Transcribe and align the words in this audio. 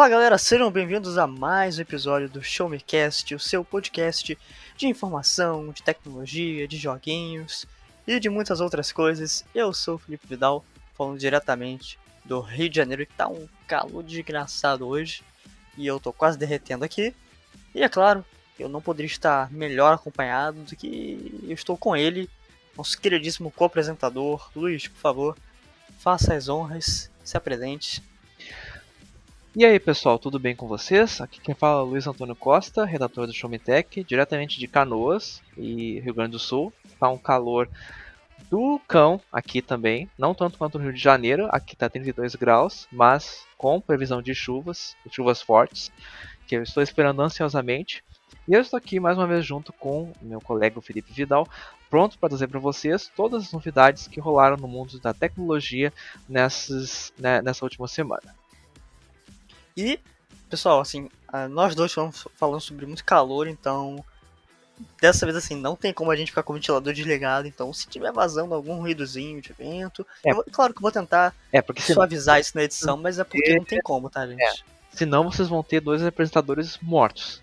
Fala 0.00 0.08
galera, 0.08 0.38
sejam 0.38 0.70
bem-vindos 0.70 1.18
a 1.18 1.26
mais 1.26 1.76
um 1.76 1.82
episódio 1.82 2.26
do 2.26 2.42
Show 2.42 2.70
Me 2.70 2.80
Cast, 2.80 3.34
o 3.34 3.38
seu 3.38 3.62
podcast 3.62 4.38
de 4.74 4.86
informação, 4.86 5.72
de 5.72 5.82
tecnologia, 5.82 6.66
de 6.66 6.78
joguinhos 6.78 7.66
e 8.06 8.18
de 8.18 8.30
muitas 8.30 8.62
outras 8.62 8.92
coisas. 8.92 9.44
Eu 9.54 9.74
sou 9.74 9.96
o 9.96 9.98
Felipe 9.98 10.26
Vidal, 10.26 10.64
falando 10.96 11.18
diretamente 11.18 11.98
do 12.24 12.40
Rio 12.40 12.70
de 12.70 12.76
Janeiro, 12.76 13.04
que 13.04 13.12
tá 13.12 13.28
um 13.28 13.46
calor 13.68 14.02
desgraçado 14.02 14.86
hoje 14.86 15.22
e 15.76 15.86
eu 15.86 16.00
tô 16.00 16.14
quase 16.14 16.38
derretendo 16.38 16.82
aqui. 16.82 17.14
E 17.74 17.82
é 17.82 17.88
claro, 17.90 18.24
eu 18.58 18.70
não 18.70 18.80
poderia 18.80 19.06
estar 19.06 19.52
melhor 19.52 19.92
acompanhado 19.92 20.62
do 20.62 20.74
que 20.74 21.42
eu 21.46 21.52
estou 21.52 21.76
com 21.76 21.94
ele, 21.94 22.26
nosso 22.74 22.98
queridíssimo 22.98 23.50
co-apresentador. 23.50 24.50
Luiz, 24.56 24.88
por 24.88 24.98
favor, 24.98 25.38
faça 25.98 26.32
as 26.32 26.48
honras, 26.48 27.10
se 27.22 27.36
apresente. 27.36 28.02
E 29.56 29.64
aí 29.64 29.80
pessoal, 29.80 30.16
tudo 30.16 30.38
bem 30.38 30.54
com 30.54 30.68
vocês? 30.68 31.20
Aqui 31.20 31.40
quem 31.40 31.56
fala 31.56 31.80
é 31.80 31.84
Luiz 31.84 32.06
Antônio 32.06 32.36
Costa, 32.36 32.84
redator 32.84 33.26
do 33.26 33.32
Showmetech, 33.32 34.04
diretamente 34.04 34.60
de 34.60 34.68
Canoas 34.68 35.42
e 35.56 35.98
Rio 35.98 36.14
Grande 36.14 36.30
do 36.30 36.38
Sul. 36.38 36.72
Tá 37.00 37.08
um 37.08 37.18
calor 37.18 37.68
do 38.48 38.80
cão 38.86 39.20
aqui 39.32 39.60
também, 39.60 40.08
não 40.16 40.36
tanto 40.36 40.56
quanto 40.56 40.78
no 40.78 40.84
Rio 40.84 40.92
de 40.92 41.02
Janeiro, 41.02 41.48
aqui 41.50 41.74
tá 41.74 41.88
32 41.90 42.36
graus, 42.36 42.86
mas 42.92 43.44
com 43.58 43.80
previsão 43.80 44.22
de 44.22 44.32
chuvas, 44.36 44.96
chuvas 45.10 45.42
fortes, 45.42 45.90
que 46.46 46.54
eu 46.54 46.62
estou 46.62 46.80
esperando 46.80 47.20
ansiosamente. 47.20 48.04
E 48.46 48.54
eu 48.54 48.60
estou 48.60 48.78
aqui 48.78 49.00
mais 49.00 49.18
uma 49.18 49.26
vez 49.26 49.44
junto 49.44 49.72
com 49.72 50.12
meu 50.22 50.40
colega 50.40 50.80
Felipe 50.80 51.12
Vidal, 51.12 51.44
pronto 51.90 52.16
para 52.20 52.28
trazer 52.28 52.46
para 52.46 52.60
vocês 52.60 53.10
todas 53.16 53.46
as 53.46 53.52
novidades 53.52 54.06
que 54.06 54.20
rolaram 54.20 54.56
no 54.56 54.68
mundo 54.68 55.00
da 55.00 55.12
tecnologia 55.12 55.92
nessas, 56.28 57.12
né, 57.18 57.42
nessa 57.42 57.64
última 57.64 57.88
semana. 57.88 58.39
E, 59.76 59.98
pessoal, 60.48 60.80
assim, 60.80 61.08
nós 61.50 61.74
dois 61.74 61.90
estamos 61.90 62.26
falando 62.36 62.60
sobre 62.60 62.86
muito 62.86 63.04
calor, 63.04 63.46
então 63.46 64.04
dessa 65.00 65.26
vez 65.26 65.36
assim, 65.36 65.54
não 65.54 65.76
tem 65.76 65.92
como 65.92 66.10
a 66.10 66.16
gente 66.16 66.30
ficar 66.30 66.42
com 66.42 66.52
o 66.52 66.56
ventilador 66.56 66.92
desligado, 66.92 67.46
então 67.46 67.72
se 67.72 67.86
tiver 67.86 68.12
vazando 68.12 68.54
algum 68.54 68.76
ruídozinho 68.76 69.40
de 69.40 69.52
vento, 69.52 70.06
é. 70.24 70.32
eu, 70.32 70.44
claro 70.50 70.72
que 70.72 70.78
eu 70.78 70.82
vou 70.82 70.92
tentar 70.92 71.34
é, 71.52 71.60
porque 71.60 71.82
suavizar 71.82 72.36
se... 72.36 72.42
isso 72.42 72.56
na 72.56 72.64
edição, 72.64 72.96
mas 72.96 73.18
é 73.18 73.24
porque 73.24 73.56
não 73.56 73.64
tem 73.64 73.80
como, 73.82 74.08
tá, 74.08 74.26
gente? 74.26 74.42
É. 74.42 74.52
Senão 74.92 75.30
vocês 75.30 75.48
vão 75.48 75.62
ter 75.62 75.80
dois 75.80 76.02
representadores 76.02 76.78
mortos. 76.78 77.42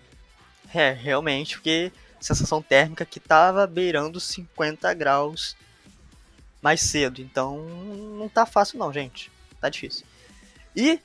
É, 0.74 0.92
realmente, 0.92 1.56
porque 1.56 1.92
sensação 2.20 2.60
térmica 2.60 3.06
que 3.06 3.20
tava 3.20 3.66
beirando 3.66 4.20
50 4.20 4.92
graus 4.94 5.56
mais 6.60 6.80
cedo, 6.80 7.22
então 7.22 7.58
não 8.18 8.28
tá 8.28 8.44
fácil 8.44 8.78
não, 8.78 8.92
gente. 8.92 9.30
Tá 9.60 9.68
difícil. 9.68 10.04
E 10.76 11.00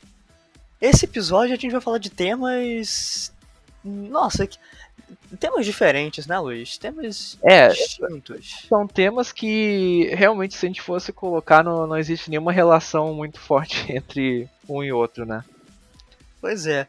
esse 0.84 1.06
episódio 1.06 1.54
a 1.54 1.58
gente 1.58 1.72
vai 1.72 1.80
falar 1.80 1.98
de 1.98 2.10
temas. 2.10 3.32
Nossa, 3.82 4.46
temas 5.40 5.66
diferentes, 5.66 6.28
né, 6.28 6.38
Luiz? 6.38 6.78
Temas 6.78 7.38
é, 7.42 7.70
distintos. 7.70 8.66
São 8.68 8.86
temas 8.86 9.32
que 9.32 10.14
realmente, 10.14 10.58
se 10.58 10.66
a 10.66 10.68
gente 10.68 10.82
fosse 10.82 11.14
colocar, 11.14 11.64
não, 11.64 11.88
não 11.88 11.98
existe 11.98 12.30
nenhuma 12.30 12.52
relação 12.52 13.14
muito 13.14 13.40
forte 13.40 13.86
entre 13.96 14.50
um 14.68 14.84
e 14.84 14.92
outro, 14.92 15.26
né? 15.26 15.46
Pois 16.42 16.68
é. 16.68 16.86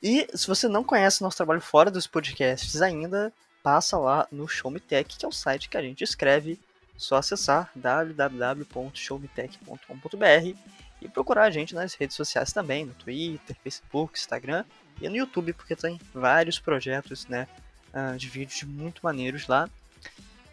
E 0.00 0.28
se 0.32 0.46
você 0.46 0.68
não 0.68 0.84
conhece 0.84 1.20
nosso 1.20 1.36
trabalho 1.36 1.60
fora 1.60 1.90
dos 1.90 2.06
podcasts 2.06 2.80
ainda, 2.80 3.32
passa 3.60 3.98
lá 3.98 4.28
no 4.30 4.46
Showmetech, 4.46 5.18
que 5.18 5.24
é 5.24 5.28
o 5.28 5.32
site 5.32 5.68
que 5.68 5.76
a 5.76 5.82
gente 5.82 6.04
escreve. 6.04 6.60
Só 6.96 7.16
acessar 7.16 7.72
www.showmetech.com.br 7.74 10.71
e 11.02 11.08
procurar 11.08 11.44
a 11.44 11.50
gente 11.50 11.74
nas 11.74 11.94
redes 11.94 12.16
sociais 12.16 12.52
também, 12.52 12.84
no 12.84 12.94
Twitter, 12.94 13.56
Facebook, 13.62 14.18
Instagram 14.18 14.64
e 15.00 15.08
no 15.08 15.16
YouTube, 15.16 15.52
porque 15.52 15.74
tem 15.74 16.00
vários 16.14 16.58
projetos 16.58 17.26
né, 17.26 17.48
ah, 17.92 18.14
de 18.16 18.28
vídeos 18.28 18.62
muito 18.62 19.00
maneiros 19.02 19.48
lá. 19.48 19.68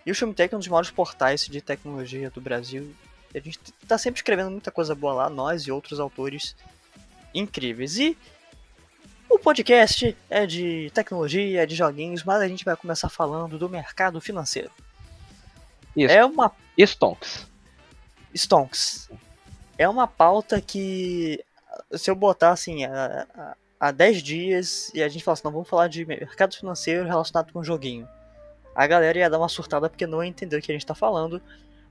E 0.06 0.12
o 0.12 0.16
Showmetech 0.16 0.54
é 0.54 0.58
um 0.58 0.60
dos 0.60 0.68
maiores 0.68 0.90
portais 0.90 1.46
de 1.46 1.62
tecnologia 1.62 2.30
do 2.32 2.42
Brasil. 2.42 2.96
E 3.34 3.38
a 3.38 3.42
gente 3.42 3.60
está 3.84 3.98
sempre 3.98 4.20
escrevendo 4.20 4.50
muita 4.50 4.72
coisa 4.72 4.96
boa 4.96 5.14
lá, 5.14 5.30
nós 5.30 5.64
e 5.64 5.72
outros 5.72 6.00
autores 6.00 6.56
incríveis. 7.34 7.98
E 7.98 8.18
o 9.30 9.38
podcast 9.38 10.18
é 10.30 10.48
de 10.48 10.90
tecnologia, 10.96 11.62
é 11.62 11.66
de 11.66 11.76
joguinhos, 11.76 12.24
mas 12.24 12.42
a 12.42 12.48
gente 12.48 12.66
vai 12.66 12.76
começar 12.76 13.10
falando 13.10 13.60
do 13.60 13.70
mercado 13.70 14.20
financeiro. 14.20 14.72
Isso. 15.96 16.12
É 16.12 16.26
uma. 16.26 16.52
Stonks. 16.78 17.46
Stonks 18.34 19.10
é 19.80 19.88
uma 19.88 20.06
pauta 20.06 20.60
que, 20.60 21.42
se 21.94 22.12
eu 22.12 22.16
botar 22.16 22.52
assim, 22.52 22.82
há 23.80 23.92
10 23.92 24.22
dias 24.22 24.92
e 24.94 25.02
a 25.02 25.08
gente 25.08 25.24
falar 25.24 25.36
assim, 25.36 25.44
não, 25.46 25.54
vamos 25.54 25.70
falar 25.70 25.88
de 25.88 26.06
mercado 26.06 26.54
financeiro 26.54 27.08
relacionado 27.08 27.54
com 27.54 27.64
joguinho. 27.64 28.06
A 28.76 28.86
galera 28.86 29.18
ia 29.18 29.30
dar 29.30 29.38
uma 29.38 29.48
surtada 29.48 29.90
porque 29.90 30.06
não 30.06 30.22
entendeu 30.22 30.60
o 30.60 30.62
que 30.62 30.70
a 30.70 30.76
gente 30.76 30.84
está 30.84 30.94
falando. 30.94 31.42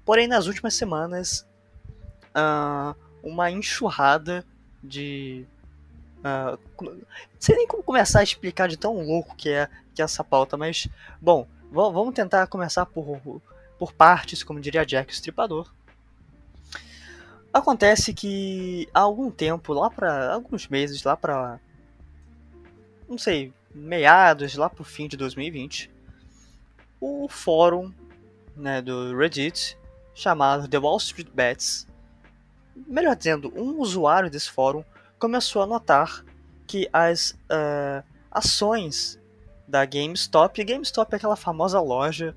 Porém, 0.04 0.28
nas 0.28 0.46
últimas 0.46 0.74
semanas, 0.74 1.48
uh, 2.36 2.94
uma 3.22 3.50
enxurrada 3.50 4.44
de. 4.84 5.46
Uh, 6.18 6.58
não 6.82 7.00
sei 7.40 7.56
nem 7.56 7.66
como 7.66 7.82
começar 7.82 8.20
a 8.20 8.22
explicar 8.22 8.68
de 8.68 8.76
tão 8.76 9.00
louco 9.02 9.34
que 9.34 9.48
é, 9.48 9.66
que 9.94 10.02
é 10.02 10.04
essa 10.04 10.22
pauta, 10.22 10.58
mas, 10.58 10.88
bom, 11.22 11.46
vamos 11.72 12.14
tentar 12.14 12.46
começar 12.48 12.84
por, 12.84 13.40
por 13.78 13.94
partes, 13.94 14.42
como 14.42 14.60
diria 14.60 14.84
Jack 14.84 15.10
o 15.10 15.14
Estripador. 15.14 15.70
Acontece 17.52 18.12
que 18.12 18.88
há 18.92 19.00
algum 19.00 19.30
tempo, 19.30 19.72
lá 19.72 19.88
para 19.90 20.32
alguns 20.32 20.68
meses, 20.68 21.02
lá 21.02 21.16
para 21.16 21.58
não 23.08 23.16
sei, 23.16 23.52
meados, 23.74 24.54
lá 24.54 24.68
pro 24.68 24.84
fim 24.84 25.08
de 25.08 25.16
2020, 25.16 25.90
o 27.00 27.26
fórum 27.28 27.92
né, 28.54 28.82
do 28.82 29.16
Reddit 29.16 29.78
chamado 30.14 30.68
The 30.68 30.78
Wall 30.78 30.98
Street 30.98 31.28
Bets, 31.32 31.86
melhor 32.86 33.16
dizendo, 33.16 33.52
um 33.56 33.80
usuário 33.80 34.30
desse 34.30 34.50
fórum 34.50 34.84
começou 35.18 35.62
a 35.62 35.66
notar 35.66 36.24
que 36.66 36.88
as 36.92 37.30
uh, 37.30 38.04
ações 38.30 39.18
da 39.66 39.84
GameStop, 39.84 40.60
e 40.60 40.64
GameStop 40.64 41.12
é 41.12 41.16
aquela 41.16 41.36
famosa 41.36 41.80
loja 41.80 42.36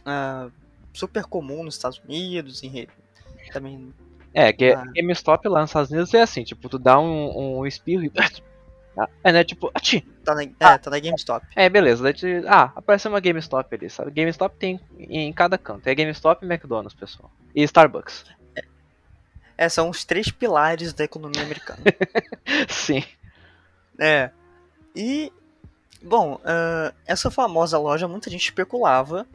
uh, 0.00 0.50
super 0.92 1.24
comum 1.24 1.62
nos 1.62 1.74
Estados 1.76 2.00
Unidos, 2.04 2.62
em, 2.62 2.88
também 3.52 3.94
é, 4.32 4.52
que 4.52 4.72
ah. 4.72 4.84
GameStop 4.94 5.48
lá 5.48 5.60
nos 5.60 5.70
Estados 5.70 5.90
Unidos 5.90 6.14
é 6.14 6.22
assim, 6.22 6.44
tipo, 6.44 6.68
tu 6.68 6.78
dá 6.78 6.98
um, 6.98 7.58
um 7.60 7.66
espirro 7.66 8.04
e. 8.04 8.12
É, 9.24 9.32
né? 9.32 9.44
Tipo, 9.44 9.70
ati. 9.74 10.00
Tá 10.24 10.34
na, 10.34 10.42
ah, 10.60 10.72
é, 10.72 10.78
tá 10.78 10.90
na 10.90 10.98
GameStop. 10.98 11.46
É, 11.56 11.68
beleza. 11.68 12.02
Daí, 12.02 12.14
ah, 12.46 12.72
aparece 12.76 13.08
uma 13.08 13.20
GameStop 13.20 13.74
ali, 13.74 13.88
sabe? 13.88 14.10
GameStop 14.10 14.56
tem 14.56 14.80
em 14.98 15.32
cada 15.32 15.56
canto. 15.56 15.86
É 15.88 15.94
GameStop 15.94 16.44
e 16.44 16.48
McDonald's, 16.48 16.94
pessoal. 16.94 17.30
E 17.54 17.62
Starbucks. 17.62 18.24
É, 18.54 18.62
é 19.56 19.68
são 19.68 19.88
os 19.88 20.04
três 20.04 20.30
pilares 20.30 20.92
da 20.92 21.04
economia 21.04 21.42
americana. 21.42 21.80
Sim. 22.68 23.02
É. 23.98 24.30
E, 24.94 25.32
bom, 26.02 26.34
uh, 26.34 26.94
essa 27.06 27.30
famosa 27.30 27.78
loja, 27.78 28.08
muita 28.08 28.28
gente 28.28 28.44
especulava 28.44 29.26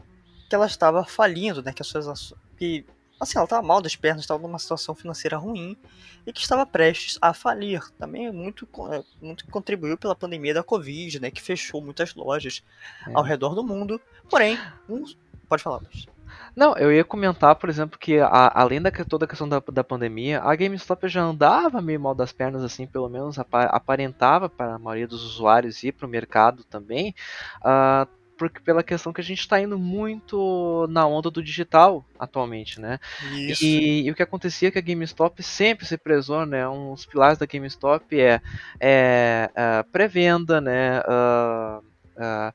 que 0.49 0.55
ela 0.55 0.67
estava 0.67 1.03
falindo, 1.05 1.63
né? 1.63 1.73
Que 1.73 1.81
as 1.81 1.87
suas 1.87 2.07
ações. 2.07 2.39
Que 2.57 2.85
assim, 3.19 3.37
ela 3.37 3.45
estava 3.45 3.65
mal 3.65 3.81
das 3.81 3.95
pernas, 3.95 4.23
estava 4.23 4.41
numa 4.41 4.59
situação 4.59 4.93
financeira 4.93 5.37
ruim 5.37 5.77
e 6.25 6.33
que 6.33 6.41
estava 6.41 6.65
prestes 6.65 7.17
a 7.21 7.33
falir. 7.33 7.81
Também 7.97 8.27
é 8.27 8.31
muito, 8.31 8.67
é, 8.91 9.03
muito 9.21 9.45
contribuiu 9.47 9.97
pela 9.97 10.15
pandemia 10.15 10.53
da 10.53 10.63
Covid, 10.63 11.19
né, 11.19 11.31
que 11.31 11.41
fechou 11.41 11.81
muitas 11.81 12.13
lojas 12.15 12.63
é. 13.07 13.11
ao 13.13 13.23
redor 13.23 13.55
do 13.55 13.63
mundo. 13.63 13.99
Porém, 14.29 14.59
um... 14.89 15.03
pode 15.47 15.63
falar, 15.63 15.77
Luiz. 15.77 16.07
Não, 16.55 16.75
eu 16.77 16.91
ia 16.91 17.03
comentar, 17.03 17.55
por 17.55 17.69
exemplo, 17.69 17.99
que 17.99 18.19
a, 18.19 18.51
além 18.53 18.81
da 18.81 18.91
toda 18.91 19.25
a 19.25 19.27
questão 19.27 19.47
da, 19.47 19.61
da 19.71 19.83
pandemia, 19.83 20.41
a 20.41 20.55
GameStop 20.55 21.07
já 21.07 21.21
andava 21.21 21.81
meio 21.81 21.99
mal 21.99 22.15
das 22.15 22.31
pernas, 22.31 22.63
assim, 22.63 22.87
pelo 22.87 23.09
menos 23.09 23.37
aparentava 23.37 24.49
para 24.49 24.75
a 24.75 24.79
maioria 24.79 25.07
dos 25.07 25.23
usuários 25.23 25.83
ir 25.83 25.91
para 25.91 26.07
o 26.07 26.09
mercado 26.09 26.63
também. 26.63 27.13
Uh, 27.61 28.07
porque 28.37 28.59
pela 28.59 28.83
questão 28.83 29.13
que 29.13 29.21
a 29.21 29.23
gente 29.23 29.39
está 29.39 29.59
indo 29.59 29.77
muito 29.77 30.87
na 30.89 31.05
onda 31.07 31.31
do 31.31 31.43
digital 31.43 32.05
atualmente, 32.19 32.79
né? 32.79 32.99
Isso. 33.33 33.65
E, 33.65 34.05
e, 34.05 34.11
o 34.11 34.15
que 34.15 34.23
acontecia 34.23 34.67
é 34.67 34.71
que 34.71 34.79
a 34.79 34.81
GameStop 34.81 35.41
sempre 35.41 35.85
se 35.85 35.97
prezou, 35.97 36.45
né? 36.45 36.67
Um 36.67 36.93
dos 36.93 37.05
pilares 37.05 37.37
da 37.37 37.45
GameStop 37.45 38.19
é, 38.19 38.41
é, 38.79 39.49
é 39.55 39.83
pré-venda, 39.83 40.59
né? 40.59 40.99
Uh, 41.01 41.79
uh, 42.17 42.53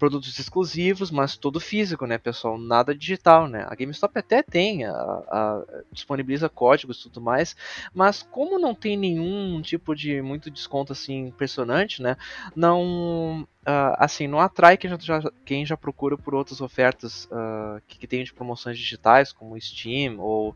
produtos 0.00 0.38
exclusivos, 0.38 1.10
mas 1.10 1.36
tudo 1.36 1.60
físico, 1.60 2.06
né, 2.06 2.16
pessoal? 2.16 2.56
Nada 2.56 2.94
digital, 2.94 3.46
né? 3.46 3.66
A 3.68 3.74
GameStop 3.74 4.18
até 4.18 4.42
tem, 4.42 4.86
a, 4.86 4.92
a, 4.92 5.62
disponibiliza 5.92 6.48
códigos 6.48 7.00
e 7.00 7.02
tudo 7.02 7.20
mais, 7.20 7.54
mas 7.92 8.22
como 8.22 8.58
não 8.58 8.74
tem 8.74 8.96
nenhum 8.96 9.60
tipo 9.60 9.94
de 9.94 10.22
muito 10.22 10.50
desconto 10.50 10.92
assim 10.94 11.26
impressionante, 11.26 12.00
né? 12.00 12.16
Não 12.56 13.46
uh, 13.66 13.94
assim, 13.98 14.26
não 14.26 14.40
atrai 14.40 14.76
quem 14.76 14.90
já, 14.98 15.20
quem 15.44 15.66
já 15.66 15.76
procura 15.76 16.16
por 16.16 16.34
outras 16.34 16.60
ofertas 16.60 17.26
uh, 17.26 17.80
que, 17.86 17.98
que 17.98 18.06
tem 18.06 18.24
de 18.24 18.32
promoções 18.32 18.78
digitais, 18.78 19.32
como 19.32 19.60
Steam 19.60 20.18
ou 20.18 20.50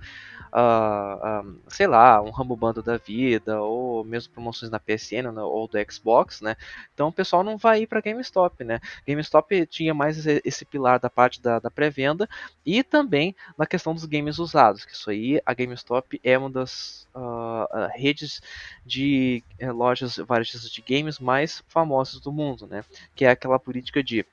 uh, 0.55 1.61
sei 1.69 1.87
lá, 1.87 2.23
um 2.23 2.31
Rumble 2.31 2.56
Bundle 2.56 2.83
da 2.83 2.97
vida, 2.97 3.61
ou 3.61 4.05
mesmo 4.05 4.33
promoções 4.33 4.71
na 4.71 4.79
PSN 4.79 5.33
né, 5.33 5.43
ou 5.43 5.69
do 5.69 5.79
Xbox, 5.91 6.41
né? 6.41 6.56
Então 6.93 7.09
o 7.09 7.12
pessoal 7.12 7.43
não 7.43 7.56
vai 7.59 7.83
ir 7.83 7.87
para 7.87 8.01
GameStop, 8.01 8.62
né? 8.65 8.81
GameStop 9.07 9.67
tinha 9.67 9.93
mais 9.93 10.27
esse 10.27 10.65
pilar 10.65 10.99
da 10.99 11.11
parte 11.11 11.41
da, 11.41 11.59
da 11.59 11.71
pré-venda 11.71 12.29
e 12.65 12.83
também 12.83 13.35
na 13.59 13.67
questão 13.67 13.95
dos 13.95 14.05
games 14.05 14.39
usados, 14.39 14.85
que 14.85 14.93
isso 14.93 15.11
aí 15.11 15.41
a 15.45 15.53
GameStop 15.53 16.21
é 16.23 16.39
uma 16.39 16.50
das 16.50 17.04
uh, 17.14 17.88
redes 17.94 18.40
de 18.84 19.43
uh, 19.62 19.72
lojas 19.72 20.16
varejistas 20.16 20.70
de 20.70 20.82
games 20.82 21.19
mais 21.19 21.62
famosas 21.69 22.20
do 22.20 22.32
mundo, 22.32 22.66
né? 22.66 22.84
Que 23.14 23.25
é 23.25 23.31
aquela 23.31 23.58
política 23.58 24.02
de 24.02 24.25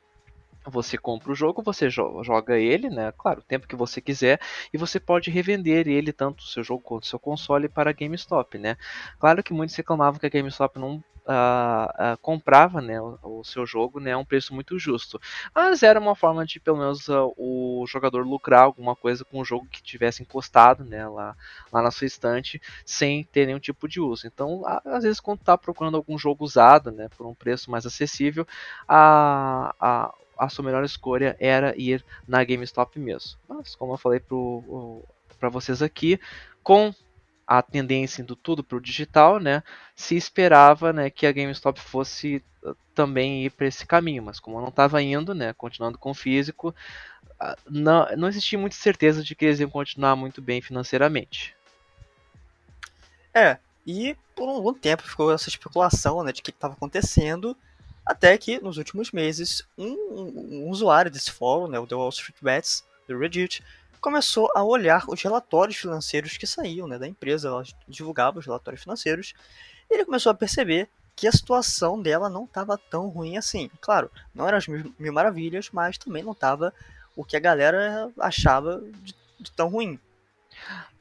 você 0.65 0.97
compra 0.97 1.31
o 1.31 1.35
jogo, 1.35 1.61
você 1.63 1.89
joga 1.89 2.57
ele, 2.57 2.89
né? 2.89 3.11
Claro, 3.17 3.39
o 3.39 3.43
tempo 3.43 3.67
que 3.67 3.75
você 3.75 4.01
quiser, 4.01 4.39
e 4.73 4.77
você 4.77 4.99
pode 4.99 5.31
revender 5.31 5.87
ele, 5.87 6.13
tanto 6.13 6.41
o 6.41 6.47
seu 6.47 6.63
jogo 6.63 6.83
quanto 6.83 7.03
o 7.03 7.07
seu 7.07 7.19
console, 7.19 7.67
para 7.67 7.89
a 7.89 7.93
GameStop, 7.93 8.57
né? 8.57 8.77
Claro 9.19 9.43
que 9.43 9.53
muitos 9.53 9.75
reclamavam 9.75 10.19
que 10.19 10.25
a 10.25 10.29
GameStop 10.29 10.79
não 10.79 11.03
Uh, 11.23 12.13
uh, 12.13 12.17
comprava 12.19 12.81
né, 12.81 12.99
o, 12.99 13.17
o, 13.21 13.43
seu 13.43 13.63
jogo 13.63 13.99
né, 13.99 14.11
a 14.11 14.17
um 14.17 14.25
preço 14.25 14.55
muito 14.55 14.79
justo. 14.79 15.21
Mas 15.53 15.83
era 15.83 15.99
uma 15.99 16.15
forma 16.15 16.43
de, 16.43 16.59
pelo 16.59 16.79
menos, 16.79 17.07
uh, 17.09 17.31
o 17.37 17.85
jogador 17.87 18.25
lucrar 18.25 18.63
alguma 18.63 18.95
coisa 18.95 19.23
com 19.23 19.39
o 19.39 19.45
jogo 19.45 19.67
que 19.71 19.83
tivesse 19.83 20.23
encostado 20.23 20.83
né, 20.83 21.07
lá, 21.07 21.37
lá 21.71 21.83
na 21.83 21.91
sua 21.91 22.07
estante, 22.07 22.59
sem 22.83 23.23
ter 23.23 23.45
nenhum 23.45 23.59
tipo 23.59 23.87
de 23.87 24.01
uso. 24.01 24.25
Então, 24.25 24.63
às 24.83 25.03
vezes, 25.03 25.19
quando 25.19 25.41
está 25.41 25.55
procurando 25.55 25.95
algum 25.95 26.17
jogo 26.17 26.43
usado 26.43 26.91
né, 26.91 27.07
por 27.15 27.27
um 27.27 27.35
preço 27.35 27.69
mais 27.69 27.85
acessível, 27.85 28.45
a, 28.87 29.75
a, 29.79 30.13
a 30.41 30.49
sua 30.49 30.65
melhor 30.65 30.83
escolha 30.83 31.38
era 31.39 31.75
ir 31.77 32.03
na 32.27 32.43
GameStop 32.43 32.99
mesmo. 32.99 33.39
Mas, 33.47 33.75
como 33.75 33.93
eu 33.93 33.97
falei 33.97 34.19
para 35.39 35.49
vocês 35.49 35.83
aqui, 35.83 36.19
com 36.63 36.91
a 37.45 37.61
tendência 37.61 38.23
indo 38.23 38.35
tudo 38.35 38.63
para 38.63 38.77
o 38.77 38.81
digital, 38.81 39.39
né, 39.39 39.61
se 39.95 40.15
esperava 40.15 40.91
né, 40.91 41.11
que 41.11 41.27
a 41.27 41.31
GameStop 41.31 41.79
fosse 41.79 42.43
uh, 42.63 42.75
também 42.95 43.45
ir 43.45 43.51
para 43.51 43.67
esse 43.67 43.85
caminho, 43.85 44.23
mas 44.23 44.39
como 44.39 44.59
não 44.59 44.69
estava 44.69 44.99
indo, 44.99 45.35
né, 45.35 45.53
continuando 45.53 45.99
com 45.99 46.09
o 46.09 46.15
físico, 46.15 46.73
uh, 47.39 47.55
não, 47.69 48.07
não 48.17 48.27
existia 48.27 48.57
muita 48.57 48.75
certeza 48.75 49.23
de 49.23 49.35
que 49.35 49.45
eles 49.45 49.59
iam 49.59 49.69
continuar 49.69 50.15
muito 50.15 50.41
bem 50.41 50.59
financeiramente. 50.59 51.55
É, 53.31 53.59
e 53.85 54.17
por 54.35 54.49
um 54.49 54.59
bom 54.59 54.73
tempo 54.73 55.03
ficou 55.03 55.31
essa 55.31 55.49
especulação 55.49 56.23
né, 56.23 56.31
de 56.31 56.41
o 56.41 56.43
que 56.43 56.49
estava 56.49 56.73
acontecendo, 56.73 57.55
até 58.06 58.38
que, 58.38 58.59
nos 58.59 58.77
últimos 58.77 59.12
meses, 59.12 59.63
um, 59.77 59.94
um 59.94 60.69
usuário 60.69 61.12
desse 61.12 61.31
fórum, 61.31 61.68
né, 61.68 61.80
o 61.80 61.88
The 61.88 61.95
Wall 61.95 62.09
Street 62.09 62.36
Bets, 62.42 62.83
do 63.07 63.18
Reddit, 63.18 63.63
começou 64.00 64.51
a 64.56 64.63
olhar 64.63 65.06
os 65.07 65.21
relatórios 65.21 65.77
financeiros 65.77 66.38
que 66.38 66.48
saíam 66.48 66.88
né, 66.88 66.98
da 66.98 67.07
empresa, 67.07 67.50
ela 67.50 67.63
divulgava 67.88 68.39
os 68.39 68.45
relatórios 68.45 68.81
financeiros, 68.81 69.33
e 69.89 69.94
ele 69.94 70.06
começou 70.06 70.31
a 70.31 70.36
perceber 70.36 70.89
que 71.15 71.27
a 71.27 71.31
situação 71.31 72.01
dela 72.01 72.30
não 72.30 72.45
estava 72.45 72.77
tão 72.77 73.07
ruim 73.07 73.38
assim. 73.38 73.69
Claro, 73.80 74.09
não 74.33 74.48
eram 74.48 74.57
as 74.57 74.68
mil, 74.68 74.94
mil 74.98 75.13
maravilhas, 75.13 75.69
mas 75.71 75.98
também 75.98 76.24
não 76.24 76.31
estava 76.31 76.74
o 77.15 77.24
que 77.24 77.38
a 77.38 77.39
galera 77.39 78.09
achava 78.19 78.81
de, 79.03 79.15
de 79.39 79.51
tão 79.51 79.68
ruim. 79.68 80.00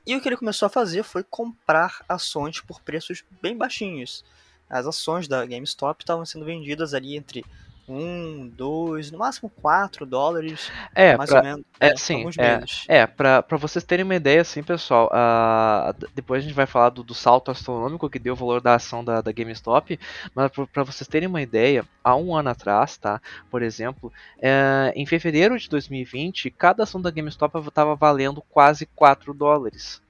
E 0.06 0.14
o 0.14 0.20
que 0.20 0.28
ele 0.28 0.36
começou 0.36 0.66
a 0.66 0.70
fazer 0.70 1.02
foi 1.04 1.22
comprar 1.22 2.04
ações 2.08 2.60
por 2.60 2.80
preços 2.80 3.24
bem 3.40 3.56
baixinhos 3.56 4.24
as 4.70 4.86
ações 4.86 5.26
da 5.26 5.44
GameStop 5.44 6.02
estavam 6.02 6.24
sendo 6.24 6.44
vendidas 6.44 6.94
ali 6.94 7.16
entre 7.16 7.44
1, 7.90 8.52
2, 8.56 9.10
no 9.10 9.18
máximo 9.18 9.50
4 9.50 10.06
dólares. 10.06 10.70
É, 10.94 11.16
mais 11.16 11.28
pra, 11.28 11.40
ou 11.40 11.44
menos. 11.44 11.64
É, 11.80 11.88
é 11.88 11.96
sim, 11.96 12.24
é. 12.38 13.00
É, 13.00 13.06
pra 13.06 13.56
vocês 13.58 13.84
terem 13.84 14.04
uma 14.04 14.14
ideia, 14.14 14.40
assim, 14.40 14.62
pessoal, 14.62 15.10
uh, 15.12 16.06
depois 16.14 16.42
a 16.42 16.46
gente 16.46 16.54
vai 16.54 16.66
falar 16.66 16.90
do, 16.90 17.02
do, 17.02 17.14
salto 17.14 17.50
astronômico 17.50 18.08
que 18.08 18.18
deu 18.18 18.34
o 18.34 18.36
valor 18.36 18.60
da 18.60 18.76
ação 18.76 19.04
da, 19.04 19.20
da 19.20 19.32
GameStop, 19.32 19.98
mas 20.34 20.52
para 20.72 20.84
vocês 20.84 21.08
terem 21.08 21.28
uma 21.28 21.42
ideia, 21.42 21.84
há 22.04 22.14
um 22.14 22.34
ano 22.34 22.50
atrás, 22.50 22.96
tá, 22.96 23.20
por 23.50 23.60
exemplo, 23.60 24.12
é, 24.40 24.92
em 24.94 25.04
fevereiro 25.04 25.58
de 25.58 25.68
2020, 25.68 26.50
cada 26.50 26.84
ação 26.84 27.02
da 27.02 27.10
GameStop 27.10 27.58
estava 27.58 27.96
valendo 27.96 28.40
quase 28.50 28.86
4 28.86 29.34
dólares. 29.34 30.00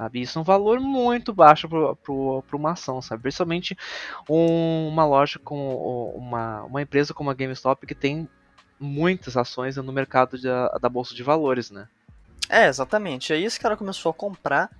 Sabe? 0.00 0.22
Isso 0.22 0.38
é 0.38 0.40
um 0.40 0.44
valor 0.44 0.80
muito 0.80 1.30
baixo 1.30 1.68
para 1.68 2.56
uma 2.56 2.72
ação, 2.72 3.02
sabe? 3.02 3.20
Principalmente 3.20 3.76
um, 4.26 4.88
uma 4.88 5.04
loja 5.04 5.38
com 5.38 6.14
uma, 6.16 6.62
uma 6.62 6.80
empresa 6.80 7.12
como 7.12 7.28
a 7.28 7.34
GameStop 7.34 7.86
que 7.86 7.94
tem 7.94 8.26
muitas 8.78 9.36
ações 9.36 9.76
no 9.76 9.92
mercado 9.92 10.38
de, 10.38 10.48
da 10.80 10.88
bolsa 10.88 11.14
de 11.14 11.22
valores, 11.22 11.70
né? 11.70 11.86
É, 12.48 12.66
exatamente. 12.66 13.34
Aí 13.34 13.44
esse 13.44 13.60
cara 13.60 13.76
começou 13.76 14.08
a 14.08 14.14
comprar 14.14 14.70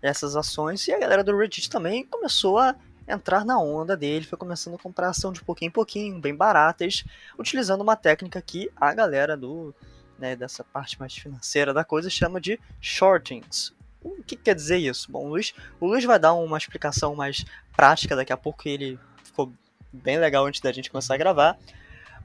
essas 0.00 0.36
ações 0.36 0.86
e 0.86 0.92
a 0.92 1.00
galera 1.00 1.24
do 1.24 1.36
Reddit 1.36 1.68
também 1.68 2.06
começou 2.06 2.56
a 2.56 2.76
entrar 3.08 3.44
na 3.44 3.58
onda 3.58 3.96
dele, 3.96 4.24
foi 4.24 4.38
começando 4.38 4.76
a 4.76 4.78
comprar 4.78 5.08
ação 5.08 5.32
de 5.32 5.42
pouquinho 5.42 5.70
em 5.70 5.72
pouquinho, 5.72 6.20
bem 6.20 6.36
baratas, 6.36 7.02
utilizando 7.36 7.80
uma 7.80 7.96
técnica 7.96 8.40
que 8.40 8.70
a 8.76 8.94
galera 8.94 9.36
do 9.36 9.74
né, 10.16 10.36
dessa 10.36 10.62
parte 10.62 10.96
mais 11.00 11.12
financeira 11.12 11.74
da 11.74 11.82
coisa 11.82 12.08
chama 12.08 12.40
de 12.40 12.56
shortings, 12.80 13.74
o 14.02 14.22
que 14.22 14.36
quer 14.36 14.54
dizer 14.54 14.78
isso? 14.78 15.10
Bom, 15.10 15.26
o 15.26 15.28
Luiz, 15.28 15.54
o 15.78 15.86
Luiz 15.86 16.04
vai 16.04 16.18
dar 16.18 16.34
uma 16.34 16.58
explicação 16.58 17.14
mais 17.14 17.44
prática 17.76 18.16
daqui 18.16 18.32
a 18.32 18.36
pouco, 18.36 18.68
ele 18.68 18.98
ficou 19.22 19.52
bem 19.92 20.18
legal 20.18 20.46
antes 20.46 20.60
da 20.60 20.72
gente 20.72 20.90
começar 20.90 21.14
a 21.14 21.18
gravar. 21.18 21.58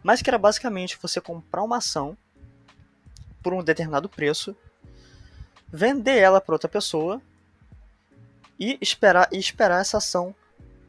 Mas 0.03 0.21
que 0.21 0.29
era 0.29 0.37
basicamente 0.37 0.97
você 1.01 1.19
comprar 1.19 1.63
uma 1.63 1.77
ação 1.77 2.17
por 3.41 3.53
um 3.53 3.63
determinado 3.63 4.07
preço, 4.07 4.55
vender 5.71 6.17
ela 6.17 6.39
para 6.39 6.55
outra 6.55 6.69
pessoa 6.69 7.21
e 8.59 8.77
esperar, 8.81 9.27
e 9.31 9.37
esperar 9.37 9.81
essa 9.81 9.97
ação 9.97 10.33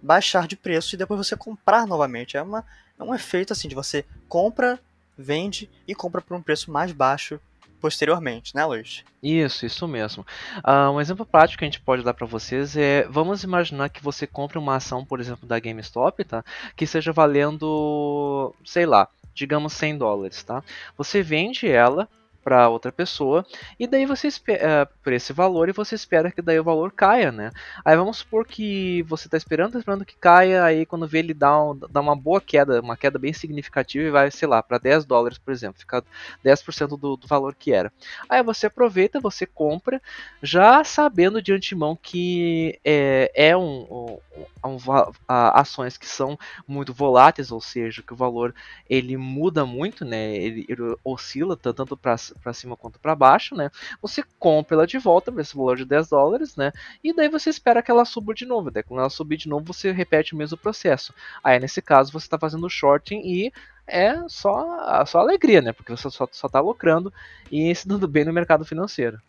baixar 0.01 0.47
de 0.47 0.57
preço 0.57 0.95
e 0.95 0.99
depois 0.99 1.19
você 1.19 1.37
comprar 1.37 1.87
novamente. 1.87 2.37
É, 2.37 2.43
uma, 2.43 2.65
é 2.99 3.03
um 3.03 3.15
efeito 3.15 3.53
assim 3.53 3.69
de 3.69 3.75
você 3.75 4.05
compra, 4.29 4.79
vende 5.17 5.69
e 5.89 5.95
compra 5.95 6.23
por 6.23 6.37
um 6.37 6.43
preço 6.43 6.71
mais 6.71 6.93
baixo 6.93 7.41
posteriormente, 7.81 8.55
né, 8.55 8.65
Luiz? 8.65 9.05
Isso, 9.23 9.67
isso 9.67 9.87
mesmo. 9.89 10.25
Uh, 10.59 10.93
um 10.93 11.01
exemplo 11.01 11.27
prático 11.27 11.59
que 11.59 11.65
a 11.65 11.69
gente 11.69 11.81
pode 11.81 12.03
dar 12.03 12.15
para 12.15 12.27
vocês 12.27 12.77
é, 12.77 13.07
vamos 13.09 13.43
imaginar 13.43 13.89
que 13.89 14.03
você 14.03 14.27
compre 14.27 14.59
uma 14.59 14.77
ação, 14.77 15.05
por 15.05 15.21
exemplo, 15.21 15.47
da 15.47 15.59
GameStop, 15.59 16.25
tá? 16.25 16.45
Que 16.75 16.87
seja 16.87 17.13
valendo, 17.13 18.55
sei 18.65 18.87
lá, 18.87 19.09
digamos 19.35 19.73
100 19.75 19.99
dólares, 19.99 20.43
tá? 20.43 20.63
Você 20.97 21.23
vende 21.23 21.69
ela 21.69 22.09
para 22.47 22.69
outra 22.69 22.93
pessoa 22.93 23.45
e 23.77 23.89
daí 23.89 24.07
você 24.07 24.29
espera 24.29 24.85
uh, 24.85 24.99
por 25.03 25.13
esse 25.13 25.33
valor 25.33 25.69
e 25.69 25.73
você 25.73 25.97
espera 25.97 26.31
que 26.31 26.41
daí 26.41 26.61
o 26.61 26.63
valor 26.63 26.93
caia, 26.93 27.33
né? 27.33 27.51
Aí 27.85 27.97
vamos 27.97 28.19
supor 28.19 28.47
que 28.47 29.03
você 29.03 29.27
está 29.27 29.37
esperando, 29.37 29.73
tá 29.73 29.81
esperando 29.81 30.05
que 30.05 30.15
caia, 30.17 30.63
aí 30.63 30.87
quando 30.87 31.09
vê 31.09 31.19
ele 31.19 31.35
dá, 31.35 31.61
um, 31.61 31.77
dá 31.77 32.01
uma 32.01 32.15
boa 32.15 32.41
queda, 32.41 32.81
uma 32.81 32.97
queda 32.97 33.19
bem 33.19 33.33
significativa 33.33 34.07
e 34.07 34.11
vai, 34.13 34.31
sei 34.31 34.47
lá, 34.47 34.63
para 34.63 34.79
10 34.79 35.05
dólares, 35.05 35.39
por 35.39 35.51
exemplo, 35.51 35.81
fica 35.81 36.05
10% 36.45 36.97
do, 36.97 37.17
do 37.17 37.27
valor 37.27 37.53
que 37.53 37.73
era. 37.73 37.93
Aí 38.29 38.41
você 38.45 38.67
aproveita, 38.67 39.19
você 39.19 39.45
compra, 39.45 40.01
já 40.41 40.85
sabendo 40.85 41.43
de 41.43 41.53
antemão 41.53 41.99
que 42.01 42.79
é, 42.85 43.33
é 43.35 43.57
um, 43.57 44.21
um, 44.65 44.69
um 44.69 44.79
a, 45.27 45.61
ações 45.61 45.99
que 45.99 46.07
são 46.07 46.39
muito 46.69 46.95
voláteis, 46.95 47.51
ou 47.51 47.61
seja, 47.61 48.05
que 48.05 48.13
o 48.13 48.17
valor 48.17 48.55
ele 48.89 49.17
muda 49.17 49.67
muito, 49.67 50.05
né? 50.05 50.37
Ele, 50.37 50.65
ele 50.69 50.97
oscila 51.05 51.57
tanto 51.57 51.97
para 51.97 52.17
para 52.39 52.53
cima 52.53 52.77
quanto 52.77 52.99
para 52.99 53.15
baixo, 53.15 53.55
né? 53.55 53.71
Você 54.01 54.23
compra 54.39 54.77
ela 54.77 54.87
de 54.87 54.99
volta 54.99 55.33
por 55.33 55.41
esse 55.41 55.57
valor 55.57 55.77
de 55.77 55.85
10 55.85 56.09
dólares, 56.09 56.57
né? 56.57 56.73
E 57.03 57.13
daí 57.13 57.29
você 57.29 57.51
espera 57.51 57.83
que 57.83 57.91
ela 57.91 58.05
suba 58.05 58.35
de 58.35 58.45
novo. 58.45 58.71
Daí 58.71 58.83
quando 58.83 59.01
ela 59.01 59.11
subir 59.11 59.37
de 59.37 59.49
novo, 59.49 59.73
você 59.73 59.93
repete 59.93 60.35
o 60.35 60.37
mesmo 60.37 60.57
processo. 60.57 61.15
Aí 61.43 61.59
nesse 61.59 61.81
caso 61.83 62.13
você 62.13 62.27
está 62.27 62.39
fazendo 62.39 62.69
shorting 62.69 63.21
e 63.25 63.53
é 63.87 64.29
só, 64.29 65.05
só 65.07 65.21
alegria, 65.21 65.63
né? 65.63 65.73
Porque 65.73 65.93
você 65.93 66.11
só, 66.11 66.29
só 66.31 66.49
tá 66.49 66.61
lucrando 66.61 67.13
e 67.51 67.75
se 67.75 67.87
dando 67.87 68.09
bem 68.09 68.25
no 68.25 68.33
mercado 68.33 68.65
financeiro. 68.65 69.21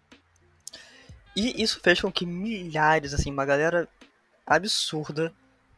E 1.35 1.61
isso 1.61 1.79
fez 1.83 2.01
com 2.01 2.11
que 2.11 2.25
milhares, 2.25 3.13
assim, 3.13 3.31
uma 3.31 3.45
galera 3.45 3.87
absurda 4.45 5.31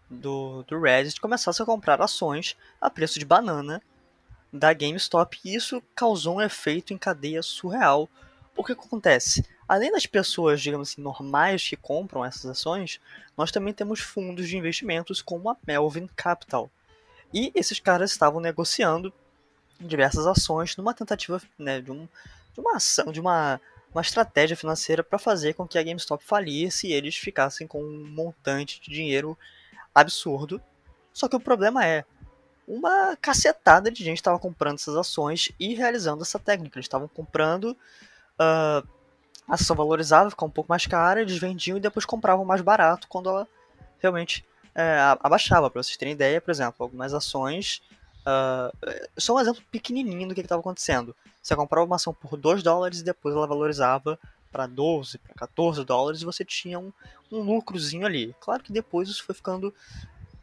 do, 0.10 0.64
do 0.64 0.80
Reddit 0.80 1.20
começasse 1.20 1.62
a 1.62 1.66
comprar 1.66 2.02
ações 2.02 2.56
a 2.80 2.90
preço 2.90 3.20
de 3.20 3.26
banana 3.26 3.82
da 4.52 4.74
GameStop 4.74 5.40
e 5.44 5.56
isso 5.56 5.82
causou 5.96 6.38
um 6.38 6.42
efeito 6.42 6.94
em 6.94 6.98
cadeia 6.98 7.42
surreal. 7.42 8.10
O 8.56 8.64
que 8.64 8.74
acontece? 8.74 9.46
Além 9.68 9.92
das 9.92 10.06
pessoas, 10.06 10.60
digamos 10.60 10.92
assim, 10.92 11.02
normais 11.02 11.68
que 11.68 11.76
compram 11.76 12.26
essas 12.26 12.46
ações, 12.46 13.00
nós 13.38 13.52
também 13.52 13.74
temos 13.74 14.00
fundos 14.00 14.50
de 14.50 14.58
investimentos 14.58 15.22
como 15.22 15.50
a 15.50 15.58
Melvin 15.66 16.08
Capital. 16.16 16.70
E 17.34 17.52
esses 17.54 17.80
caras 17.80 18.12
estavam 18.12 18.42
negociando 18.42 19.14
diversas 19.80 20.26
ações 20.26 20.76
numa 20.76 20.94
tentativa 20.94 21.42
né, 21.58 21.80
de, 21.80 21.92
um, 21.92 22.08
de 22.54 22.60
uma 22.60 22.78
ação, 22.78 23.12
de 23.12 23.20
uma, 23.20 23.62
uma 23.94 24.02
estratégia 24.02 24.58
financeira 24.58 25.04
para 25.04 25.20
fazer 25.20 25.54
com 25.54 25.68
que 25.68 25.78
a 25.78 25.84
GameStop 25.84 26.24
falisse 26.24 26.88
e 26.88 26.94
eles 26.94 27.16
ficassem 27.16 27.68
com 27.68 27.82
um 27.82 28.08
montante 28.08 28.82
de 28.82 28.92
dinheiro 28.92 29.38
absurdo. 29.94 30.62
Só 31.14 31.28
que 31.28 31.36
o 31.36 31.40
problema 31.40 31.86
é, 31.86 32.04
uma 32.70 33.18
cacetada 33.20 33.90
de 33.90 34.04
gente 34.04 34.18
estava 34.18 34.38
comprando 34.38 34.76
essas 34.76 34.96
ações 34.96 35.52
e 35.60 35.74
realizando 35.74 36.22
essa 36.22 36.38
técnica. 36.38 36.78
Eles 36.78 36.86
estavam 36.86 37.08
comprando, 37.08 37.72
uh, 37.72 38.88
a 39.48 39.56
ação 39.56 39.76
valorizava, 39.76 40.30
ficava 40.30 40.48
um 40.48 40.54
pouco 40.54 40.70
mais 40.70 40.86
cara, 40.86 41.22
eles 41.22 41.40
vendiam 41.40 41.78
e 41.78 41.82
depois 41.82 42.06
compravam 42.06 42.46
mais 42.46 42.62
barato 42.62 43.08
quando 43.08 43.28
ela 43.28 43.48
realmente 43.98 44.46
é, 44.76 45.00
abaixava. 45.20 45.68
Para 45.72 45.82
vocês 45.82 45.98
terem 45.98 46.14
ideia, 46.14 46.40
por 46.40 46.52
exemplo, 46.52 46.76
algumas 46.80 47.12
ações. 47.12 47.82
Uh, 48.20 49.00
só 49.18 49.36
um 49.36 49.40
exemplo 49.40 49.64
pequenininho 49.72 50.28
do 50.28 50.36
que 50.36 50.42
estava 50.42 50.60
acontecendo. 50.60 51.16
Você 51.42 51.56
comprava 51.56 51.88
uma 51.88 51.96
ação 51.96 52.14
por 52.14 52.38
2 52.38 52.62
dólares 52.62 53.00
e 53.00 53.04
depois 53.04 53.34
ela 53.34 53.48
valorizava 53.48 54.20
para 54.52 54.68
12, 54.68 55.18
para 55.18 55.34
14 55.34 55.84
dólares 55.84 56.22
e 56.22 56.26
você 56.26 56.46
tinha 56.46 56.78
um, 56.78 56.94
um 57.32 57.40
lucrozinho 57.40 58.06
ali. 58.06 58.36
Claro 58.40 58.62
que 58.62 58.72
depois 58.72 59.10
isso 59.10 59.24
foi 59.24 59.34
ficando 59.34 59.74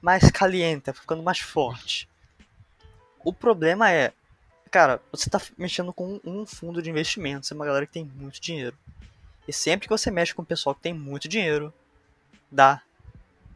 mais 0.03 0.29
caliente, 0.33 0.93
ficando 0.93 1.23
mais 1.23 1.39
forte. 1.39 2.09
O 3.27 3.33
problema 3.33 3.91
é, 3.91 4.13
cara, 4.71 5.03
você 5.11 5.29
está 5.29 5.43
mexendo 5.59 5.93
com 5.93 6.21
um 6.25 6.47
fundo 6.47 6.81
de 6.81 6.89
investimentos, 6.89 7.51
é 7.51 7.57
uma 7.57 7.67
galera 7.67 7.85
que 7.85 7.93
tem 7.93 8.05
muito 8.05 8.41
dinheiro. 8.41 8.79
E 9.49 9.53
sempre 9.53 9.89
que 9.89 9.93
você 9.93 10.13
mexe 10.13 10.33
com 10.33 10.43
um 10.43 10.45
pessoal 10.45 10.77
que 10.77 10.83
tem 10.83 10.95
muito 10.95 11.27
dinheiro, 11.27 11.75
dá 12.49 12.81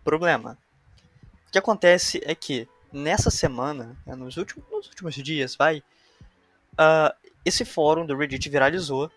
problema. 0.03 0.59
O 1.47 1.53
que 1.53 1.59
acontece 1.59 2.21
é 2.25 2.35
que 2.35 2.69
nessa 2.93 3.31
semana, 3.31 3.97
né, 4.05 4.17
nos, 4.17 4.37
últimos, 4.37 4.69
nos 4.73 4.89
últimos 4.89 5.15
dias, 5.15 5.55
vai, 5.55 5.85
uh, 6.73 7.15
esse 7.45 7.65
fórum 7.65 8.05
do 8.05 8.17
Reddit 8.17 8.49
viralizou 8.49 9.09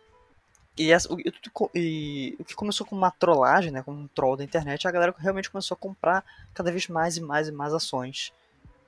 e, 0.77 0.93
o, 0.93 1.69
e, 1.73 2.35
o 2.37 2.45
que 2.45 2.53
começou 2.53 2.85
com 2.85 2.95
uma 2.95 3.09
trollagem, 3.09 3.71
né, 3.71 3.81
com 3.81 3.91
um 3.91 4.07
troll 4.07 4.37
da 4.37 4.43
internet, 4.43 4.87
a 4.87 4.91
galera 4.91 5.15
realmente 5.17 5.49
começou 5.49 5.73
a 5.73 5.79
comprar 5.79 6.23
cada 6.53 6.71
vez 6.71 6.87
mais 6.87 7.17
e 7.17 7.21
mais 7.21 7.47
e 7.47 7.51
mais 7.51 7.73
ações 7.73 8.31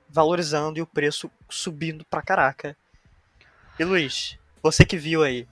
valorizando 0.08 0.78
e 0.78 0.82
o 0.82 0.86
preço 0.86 1.30
subindo 1.48 2.04
pra 2.04 2.22
caraca. 2.22 2.76
E 3.78 3.84
Luiz, 3.84 4.38
você 4.62 4.84
que 4.84 4.96
viu 4.96 5.22
aí. 5.22 5.46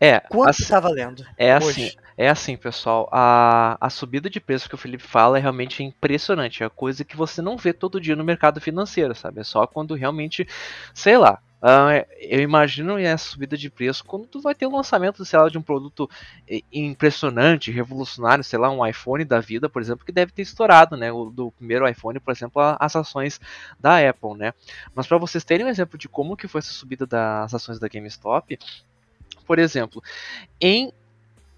É, 0.00 0.20
quanto 0.20 0.50
assim, 0.50 0.66
tá 0.66 0.80
valendo? 0.80 1.24
É 1.36 1.56
hoje? 1.56 1.68
assim, 1.68 1.96
é 2.16 2.28
assim, 2.28 2.56
pessoal. 2.56 3.08
A, 3.10 3.76
a 3.80 3.90
subida 3.90 4.28
de 4.28 4.40
preço 4.40 4.68
que 4.68 4.74
o 4.74 4.78
Felipe 4.78 5.02
fala 5.02 5.38
é 5.38 5.40
realmente 5.40 5.82
impressionante. 5.82 6.62
É 6.62 6.68
coisa 6.68 7.04
que 7.04 7.16
você 7.16 7.40
não 7.40 7.56
vê 7.56 7.72
todo 7.72 8.00
dia 8.00 8.14
no 8.14 8.24
mercado 8.24 8.60
financeiro, 8.60 9.14
sabe? 9.14 9.40
É 9.40 9.44
só 9.44 9.66
quando 9.66 9.94
realmente, 9.94 10.46
sei 10.92 11.16
lá, 11.16 11.40
Uh, 11.64 12.04
eu 12.20 12.40
imagino 12.40 12.98
essa 12.98 13.30
subida 13.30 13.56
de 13.56 13.70
preço 13.70 14.04
quando 14.04 14.26
tu 14.26 14.38
vai 14.38 14.54
ter 14.54 14.66
o 14.66 14.68
um 14.68 14.76
lançamento, 14.76 15.24
sei 15.24 15.38
lá, 15.38 15.48
de 15.48 15.56
um 15.56 15.62
produto 15.62 16.10
eh, 16.46 16.60
impressionante, 16.70 17.70
revolucionário, 17.70 18.44
sei 18.44 18.58
lá, 18.58 18.70
um 18.70 18.86
iPhone 18.86 19.24
da 19.24 19.40
vida, 19.40 19.66
por 19.66 19.80
exemplo, 19.80 20.04
que 20.04 20.12
deve 20.12 20.30
ter 20.30 20.42
estourado, 20.42 20.94
né? 20.94 21.10
O 21.10 21.30
do 21.30 21.50
primeiro 21.52 21.88
iPhone, 21.88 22.20
por 22.20 22.32
exemplo, 22.32 22.60
as 22.78 22.94
ações 22.94 23.40
da 23.80 23.96
Apple, 24.06 24.34
né? 24.36 24.52
Mas 24.94 25.06
para 25.06 25.16
vocês 25.16 25.42
terem 25.42 25.64
um 25.64 25.70
exemplo 25.70 25.96
de 25.96 26.06
como 26.06 26.36
que 26.36 26.46
foi 26.46 26.58
essa 26.58 26.70
subida 26.70 27.06
das 27.06 27.54
ações 27.54 27.78
da 27.78 27.88
GameStop, 27.88 28.58
por 29.46 29.58
exemplo, 29.58 30.02
em 30.60 30.92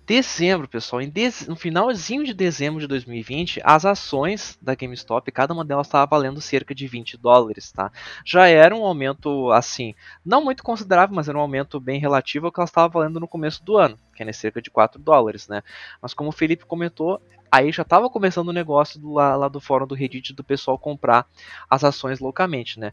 dezembro, 0.06 0.68
pessoal, 0.68 1.04
dez... 1.06 1.48
no 1.48 1.56
finalzinho 1.56 2.24
de 2.24 2.32
dezembro 2.32 2.80
de 2.80 2.86
2020, 2.86 3.60
as 3.64 3.84
ações 3.84 4.56
da 4.62 4.74
GameStop, 4.74 5.30
cada 5.32 5.52
uma 5.52 5.64
delas 5.64 5.88
estava 5.88 6.06
valendo 6.06 6.40
cerca 6.40 6.74
de 6.74 6.86
20 6.86 7.16
dólares, 7.18 7.72
tá? 7.72 7.90
Já 8.24 8.46
era 8.46 8.74
um 8.74 8.84
aumento, 8.84 9.50
assim, 9.50 9.94
não 10.24 10.44
muito 10.44 10.62
considerável, 10.62 11.14
mas 11.14 11.28
era 11.28 11.36
um 11.36 11.40
aumento 11.40 11.80
bem 11.80 11.98
relativo 11.98 12.46
ao 12.46 12.52
que 12.52 12.60
elas 12.60 12.70
estavam 12.70 12.90
valendo 12.90 13.18
no 13.18 13.26
começo 13.26 13.64
do 13.64 13.76
ano, 13.76 13.98
que 14.14 14.22
é 14.22 14.32
cerca 14.32 14.62
de 14.62 14.70
4 14.70 15.00
dólares, 15.00 15.48
né? 15.48 15.62
Mas 16.00 16.14
como 16.14 16.30
o 16.30 16.32
Felipe 16.32 16.64
comentou, 16.64 17.20
aí 17.56 17.72
já 17.72 17.82
estava 17.82 18.10
começando 18.10 18.48
o 18.48 18.52
negócio 18.52 19.00
do, 19.00 19.12
lá, 19.14 19.36
lá 19.36 19.48
do 19.48 19.60
fórum 19.60 19.86
do 19.86 19.94
Reddit 19.94 20.32
do 20.32 20.44
pessoal 20.44 20.78
comprar 20.78 21.26
as 21.68 21.84
ações 21.84 22.20
loucamente, 22.20 22.78
né? 22.78 22.92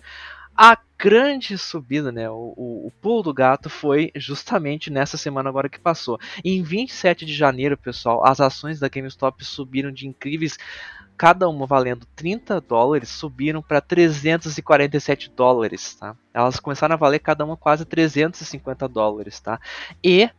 A 0.56 0.78
grande 1.00 1.58
subida, 1.58 2.12
né, 2.12 2.30
o, 2.30 2.54
o, 2.56 2.88
o, 2.88 2.92
pulo 3.02 3.24
do 3.24 3.34
gato 3.34 3.72
foi 3.72 4.12
justamente 4.16 4.92
nessa 4.92 5.18
semana 5.18 5.50
agora 5.50 5.68
que 5.68 5.80
passou. 5.80 6.20
Em 6.46 6.62
27 6.62 7.26
de 7.26 7.34
janeiro, 7.34 7.76
pessoal, 7.76 8.24
as 8.24 8.40
ações 8.40 8.80
da 8.80 8.88
GameStop 8.88 9.44
subiram 9.44 9.92
de 9.92 10.08
incríveis, 10.08 10.60
cada 11.18 11.50
uma 11.50 11.66
valendo 11.66 12.06
30 12.16 12.62
dólares, 12.62 13.10
subiram 13.10 13.64
para 13.64 13.82
347 13.82 15.32
dólares, 15.36 15.96
tá? 15.96 16.16
Elas 16.32 16.60
começaram 16.60 16.94
a 16.94 16.98
valer 16.98 17.20
cada 17.20 17.44
uma 17.44 17.58
quase 17.58 17.84
350 17.84 18.88
dólares, 18.88 19.40
tá? 19.40 19.60
E 20.04 20.30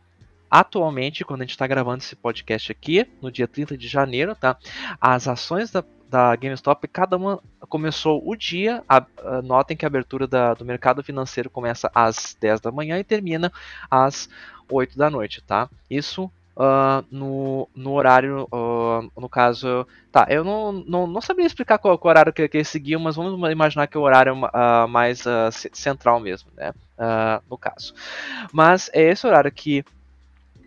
atualmente, 0.59 1.25
quando 1.25 1.41
a 1.41 1.43
gente 1.43 1.51
está 1.51 1.67
gravando 1.67 1.97
esse 1.97 2.15
podcast 2.15 2.71
aqui, 2.71 3.07
no 3.21 3.31
dia 3.31 3.47
30 3.47 3.77
de 3.77 3.87
janeiro, 3.87 4.35
tá? 4.35 4.57
As 4.99 5.27
ações 5.27 5.71
da 5.71 5.83
da 6.07 6.35
GameStop, 6.35 6.87
cada 6.87 7.17
uma 7.17 7.41
começou 7.67 8.21
o 8.25 8.35
dia. 8.35 8.83
A, 8.87 8.97
a, 8.97 9.41
notem 9.41 9.75
que 9.75 9.85
a 9.85 9.87
abertura 9.87 10.27
da, 10.27 10.53
do 10.53 10.63
mercado 10.63 11.03
financeiro 11.03 11.49
começa 11.49 11.91
às 11.93 12.37
10 12.39 12.61
da 12.61 12.71
manhã 12.71 12.97
e 12.99 13.03
termina 13.03 13.51
às 13.89 14.29
8 14.69 14.97
da 14.97 15.09
noite, 15.09 15.41
tá? 15.41 15.67
Isso 15.89 16.31
Uh, 16.57 17.03
no, 17.11 17.67
no 17.75 17.91
horário, 17.91 18.47
uh, 18.49 19.11
no 19.19 19.27
caso, 19.27 19.85
tá, 20.09 20.25
eu 20.29 20.41
não, 20.41 20.71
não, 20.71 21.05
não 21.05 21.19
sabia 21.19 21.45
explicar 21.45 21.77
qual, 21.77 21.97
qual 21.97 22.11
horário 22.11 22.31
que, 22.31 22.47
que 22.47 22.63
seguiam, 22.63 23.01
mas 23.01 23.17
vamos 23.17 23.51
imaginar 23.51 23.87
que 23.87 23.97
é 23.97 23.99
o 23.99 24.03
horário 24.03 24.33
uh, 24.33 24.87
mais 24.87 25.21
central 25.73 26.17
mesmo, 26.21 26.49
né, 26.55 26.73
no 27.49 27.57
caso. 27.57 27.93
Mas 28.53 28.89
é 28.93 29.01
esse 29.01 29.27
horário 29.27 29.51
que 29.51 29.83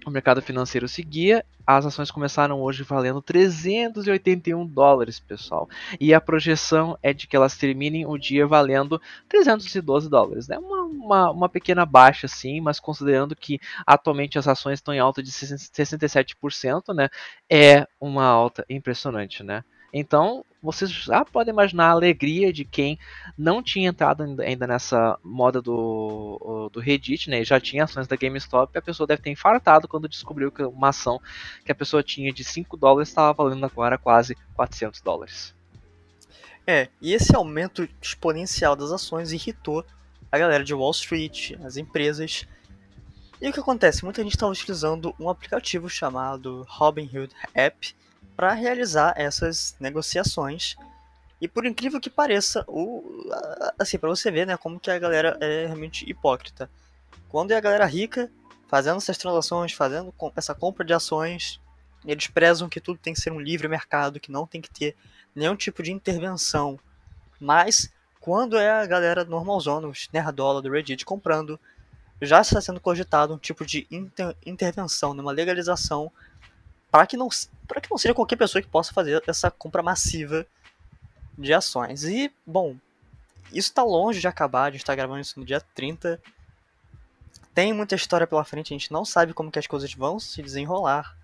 o 0.09 0.13
mercado 0.13 0.43
financeiro 0.43 0.89
seguia. 0.89 1.45
As 1.67 1.85
ações 1.85 2.11
começaram 2.11 2.61
hoje 2.61 2.83
valendo 2.83 3.21
381 3.21 4.67
dólares, 4.67 5.21
pessoal. 5.21 5.69
E 6.01 6.15
a 6.15 6.21
projeção 6.21 6.99
é 7.03 7.13
de 7.13 7.27
que 7.27 7.37
elas 7.37 7.57
terminem 7.57 8.07
o 8.07 8.17
dia 8.17 8.47
valendo 8.47 9.01
312 9.29 10.09
dólares. 10.09 10.49
Né? 10.49 10.59
Uma, 10.59 10.83
uma, 10.83 11.31
uma 11.31 11.49
pequena 11.49 11.85
baixa, 11.85 12.27
sim, 12.27 12.61
mas 12.61 12.81
considerando 12.81 13.37
que 13.37 13.61
atualmente 13.87 14.39
as 14.39 14.49
ações 14.49 14.79
estão 14.79 14.95
em 14.95 14.99
alta 14.99 15.23
de 15.23 15.31
67%, 15.31 16.95
né? 16.95 17.09
é 17.51 17.87
uma 18.01 18.25
alta 18.25 18.65
impressionante. 18.69 19.43
Né? 19.43 19.63
Então, 19.93 20.45
vocês 20.63 20.91
já 20.91 21.25
podem 21.25 21.53
imaginar 21.53 21.89
a 21.89 21.93
alegria 21.93 22.53
de 22.53 22.65
quem 22.65 22.99
não 23.37 23.63
tinha 23.63 23.89
entrado 23.89 24.25
ainda 24.41 24.67
nessa 24.67 25.19
moda 25.23 25.63
do, 25.63 26.69
do 26.73 26.81
Reddit, 26.81 27.31
né? 27.31 27.45
Já 27.45 27.61
tinha 27.61 27.85
ações 27.85 28.07
da 28.07 28.17
GameStop 28.17 28.77
a 28.77 28.83
pessoa 28.83 29.07
deve 29.07 29.23
ter 29.23 29.31
infartado 29.31 29.89
quando 29.89 30.09
descobriu 30.09 30.51
que 30.51 30.63
uma 30.63 30.89
ação 30.89 31.21
que 31.65 31.73
a 31.73 31.75
pessoa 31.75 32.03
tinha 32.03 32.33
de 32.33 32.45
5 32.45 32.77
dólares 32.77 33.09
estava 33.09 33.33
valendo 33.33 33.65
agora 33.65 33.97
quase 33.97 34.37
400 34.55 35.01
dólares. 35.01 35.55
É, 36.67 36.89
e 37.01 37.15
esse 37.15 37.35
aumento 37.35 37.89
exponencial 38.03 38.77
das 38.77 38.91
ações 38.91 39.33
irritou 39.33 39.85
a 40.31 40.37
galera 40.37 40.63
de 40.63 40.75
Wall 40.75 40.91
Street, 40.91 41.53
as 41.65 41.79
empresas. 41.79 42.47
E 43.41 43.49
o 43.49 43.53
que 43.53 43.61
acontece? 43.61 44.05
Muita 44.05 44.23
gente 44.23 44.35
estava 44.35 44.53
utilizando 44.53 45.15
um 45.19 45.31
aplicativo 45.31 45.89
chamado 45.89 46.67
Robinhood 46.69 47.33
App, 47.55 47.97
para 48.39 48.53
realizar 48.53 49.15
essas 49.17 49.75
negociações. 49.81 50.77
E 51.41 51.49
por 51.49 51.67
incrível 51.67 52.01
que 52.01 52.09
pareça, 52.09 52.65
o 52.69 53.29
assim, 53.77 53.99
para 53.99 54.09
você 54.09 54.31
ver, 54.31 54.47
né, 54.47 54.57
como 54.57 54.79
que 54.79 54.93
a 54.93 54.99
galera 54.99 55.37
é 55.41 55.67
realmente 55.67 56.09
hipócrita. 56.09 56.71
Quando 57.29 57.51
é 57.51 57.57
a 57.57 57.61
galera 57.61 57.85
rica 57.85 58.31
fazendo 58.69 58.99
essas 58.99 59.19
transações, 59.19 59.73
fazendo 59.73 60.15
essa 60.37 60.55
compra 60.55 60.85
de 60.85 60.95
ações, 60.95 61.61
eles 62.07 62.29
prezam 62.29 62.69
que 62.69 62.81
tudo 62.81 63.01
tem 63.03 63.13
que 63.13 63.21
ser 63.21 63.33
um 63.33 63.41
livre 63.41 63.67
mercado, 63.67 64.21
que 64.21 64.31
não 64.31 64.47
tem 64.47 64.61
que 64.61 64.71
ter 64.71 64.95
nenhum 65.35 65.57
tipo 65.57 65.83
de 65.83 65.91
intervenção. 65.91 66.79
Mas 67.41 67.93
quando 68.21 68.57
é 68.57 68.71
a 68.71 68.87
galera 68.87 69.25
normalzona, 69.25 69.89
os 69.89 70.09
nerdola 70.13 70.63
do 70.63 70.71
Reddit 70.71 71.05
comprando, 71.05 71.59
já 72.23 72.41
está 72.41 72.61
sendo 72.61 72.79
cogitado 72.79 73.35
um 73.35 73.39
tipo 73.39 73.67
de 73.67 73.85
inter 73.91 74.37
intervenção, 74.47 75.13
né, 75.13 75.23
uma 75.23 75.33
legalização 75.33 76.13
para 76.91 77.07
que 77.07 77.17
não 77.17 77.29
para 77.67 77.81
que 77.81 77.91
não 77.91 77.99
seja 77.99 78.15
qualquer 78.15 78.37
pessoa 78.37 78.63
que 78.63 78.69
possa 78.69 78.95
fazer 78.95 79.23
essa 79.27 79.51
compra 79.51 79.83
massiva 79.83 80.47
de 81.37 81.53
ações. 81.53 82.05
E, 82.05 82.33
bom, 82.47 82.77
isso 83.53 83.69
está 83.69 83.83
longe 83.83 84.21
de 84.21 84.27
acabar, 84.27 84.65
a 84.65 84.71
gente 84.71 84.81
está 84.81 84.95
gravando 84.95 85.21
isso 85.21 85.39
no 85.39 85.45
dia 85.45 85.61
30. 85.75 86.21
Tem 87.55 87.73
muita 87.73 87.95
história 87.95 88.27
pela 88.27 88.45
frente, 88.45 88.73
a 88.73 88.77
gente 88.77 88.91
não 88.91 89.05
sabe 89.05 89.35
como 89.35 89.51
que 89.51 89.59
as 89.59 89.67
coisas 89.67 89.93
vão 89.93 90.19
se 90.19 90.43
desenrolar. 90.43 91.15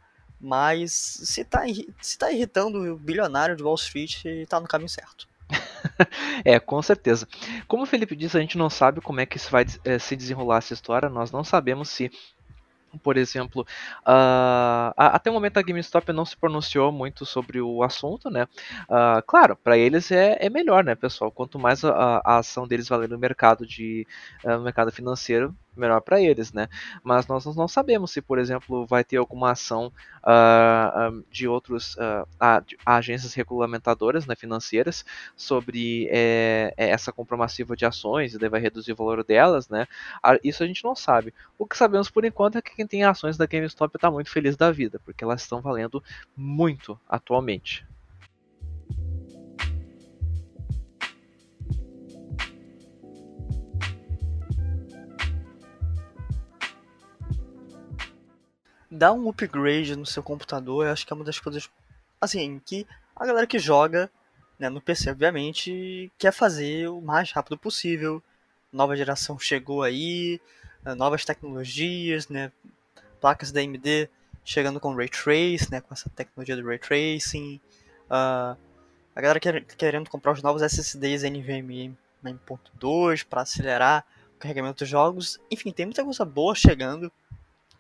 Mas 0.41 0.93
se 0.93 1.41
está 1.41 1.63
se 2.01 2.19
tá 2.19 2.31
irritando 2.31 2.93
o 2.93 2.99
bilionário 2.99 3.57
de 3.57 3.63
Wall 3.63 3.77
Street, 3.77 4.25
está 4.25 4.61
no 4.61 4.69
caminho 4.69 4.91
certo. 4.91 5.27
é, 6.45 6.59
com 6.61 6.81
certeza. 6.83 7.27
Como 7.67 7.85
o 7.85 7.87
Felipe 7.87 8.17
disse, 8.17 8.37
a 8.37 8.41
gente 8.41 8.59
não 8.59 8.69
sabe 8.69 9.01
como 9.01 9.21
é 9.21 9.27
que 9.27 9.37
isso 9.37 9.51
vai 9.51 9.65
é, 9.85 9.99
se 9.99 10.17
desenrolar 10.17 10.59
essa 10.59 10.75
história. 10.75 11.09
Nós 11.09 11.31
não 11.31 11.45
sabemos 11.45 11.89
se 11.89 12.11
por 12.99 13.17
exemplo, 13.17 13.63
uh, 14.03 14.95
até 14.97 15.31
o 15.31 15.35
momento 15.35 15.59
a 15.59 15.63
GameStop 15.63 16.13
não 16.13 16.25
se 16.25 16.37
pronunciou 16.37 16.93
muito 16.93 17.25
sobre 17.27 17.61
o 17.61 17.83
assunto, 17.83 18.31
né? 18.31 18.45
Uh, 18.89 19.23
claro, 19.27 19.57
para 19.57 19.77
eles 19.79 20.11
é, 20.11 20.37
é 20.41 20.51
melhor, 20.51 20.85
né, 20.85 20.95
pessoal? 20.95 21.31
Quanto 21.31 21.59
mais 21.59 21.85
a, 21.85 22.21
a 22.25 22.39
ação 22.39 22.67
deles 22.67 22.89
valer 22.89 23.09
no 23.09 23.19
mercado 23.19 23.67
de 23.67 24.07
uh, 24.45 24.51
no 24.59 24.63
mercado 24.65 24.93
financeiro, 24.93 25.55
melhor 25.77 26.01
para 26.01 26.21
eles, 26.21 26.53
né? 26.53 26.69
Mas 27.03 27.27
nós 27.27 27.45
não 27.57 27.69
sabemos 27.69 28.11
se, 28.11 28.21
por 28.21 28.39
exemplo, 28.39 28.87
vai 28.87 29.05
ter 29.05 29.17
alguma 29.17 29.53
ação 29.53 29.93
uh, 30.23 31.25
de 31.31 31.47
outros 31.49 31.97
uh, 31.97 32.27
agências 32.85 33.35
regulamentadoras 33.35 34.27
né, 34.27 34.35
financeiras 34.35 35.05
sobre 35.37 36.09
é, 36.11 36.73
essa 36.77 37.13
compra 37.13 37.37
massiva 37.37 37.77
de 37.77 37.85
ações 37.85 38.35
e 38.35 38.39
daí 38.39 38.49
vai 38.49 38.61
reduzir 38.61 38.93
o 38.93 38.97
valor 38.97 39.25
delas, 39.25 39.69
né? 39.69 39.87
Isso 40.43 40.63
a 40.63 40.67
gente 40.67 40.85
não 40.85 40.95
sabe. 40.95 41.33
O 41.59 41.67
que 41.67 41.77
sabemos 41.77 42.11
por 42.11 42.25
enquanto 42.25 42.59
é 42.59 42.63
que 42.63 42.75
quem 42.75 42.87
tem 42.87 43.05
ações 43.05 43.37
da 43.37 43.47
GameStop 43.47 43.97
está 43.97 44.11
muito 44.11 44.31
feliz 44.31 44.57
da 44.57 44.71
vida, 44.71 45.01
porque 45.05 45.25
elas 45.25 45.43
estão 45.43 45.61
valendo 45.61 46.03
muito 46.37 46.99
atualmente. 47.09 47.87
Dar 58.91 59.13
um 59.13 59.29
upgrade 59.29 59.97
no 59.97 60.07
seu 60.07 60.23
computador, 60.23 60.87
eu 60.87 60.93
acho 60.93 61.07
que 61.07 61.13
é 61.13 61.17
uma 61.17 61.25
das 61.25 61.39
coisas, 61.39 61.69
assim, 62.21 62.61
que 62.65 62.87
a 63.15 63.27
galera 63.27 63.47
que 63.47 63.59
joga, 63.59 64.11
né, 64.59 64.69
no 64.69 64.81
PC, 64.81 65.11
obviamente, 65.11 66.11
quer 66.19 66.33
fazer 66.33 66.89
o 66.89 67.01
mais 67.01 67.31
rápido 67.33 67.59
possível. 67.59 68.23
Nova 68.73 68.97
geração 68.97 69.39
chegou 69.39 69.83
aí, 69.83 70.41
né, 70.85 70.95
novas 70.95 71.25
tecnologias, 71.25 72.29
né, 72.29 72.51
placas 73.21 73.53
da 73.53 73.61
AMD 73.61 74.09
chegando 74.45 74.79
com 74.79 74.95
Ray 74.95 75.09
Trace, 75.09 75.71
né, 75.71 75.81
com 75.81 75.95
essa 75.95 76.11
tecnologia 76.11 76.57
do 76.57 76.67
Ray 76.67 76.79
Tracing. 76.79 77.61
Uh, 78.07 78.57
a 79.15 79.21
galera 79.21 79.41
quer, 79.41 79.65
querendo 79.65 80.11
comprar 80.11 80.33
os 80.33 80.43
novos 80.43 80.61
SSDs 80.61 81.23
NVMe 81.23 81.97
9.2 82.23 83.25
para 83.25 83.43
acelerar 83.43 84.05
o 84.35 84.39
carregamento 84.39 84.81
dos 84.81 84.89
jogos. 84.89 85.41
Enfim, 85.51 85.73
tem 85.73 85.87
muita 85.87 86.05
coisa 86.05 86.25
boa 86.25 86.55
chegando 86.55 87.11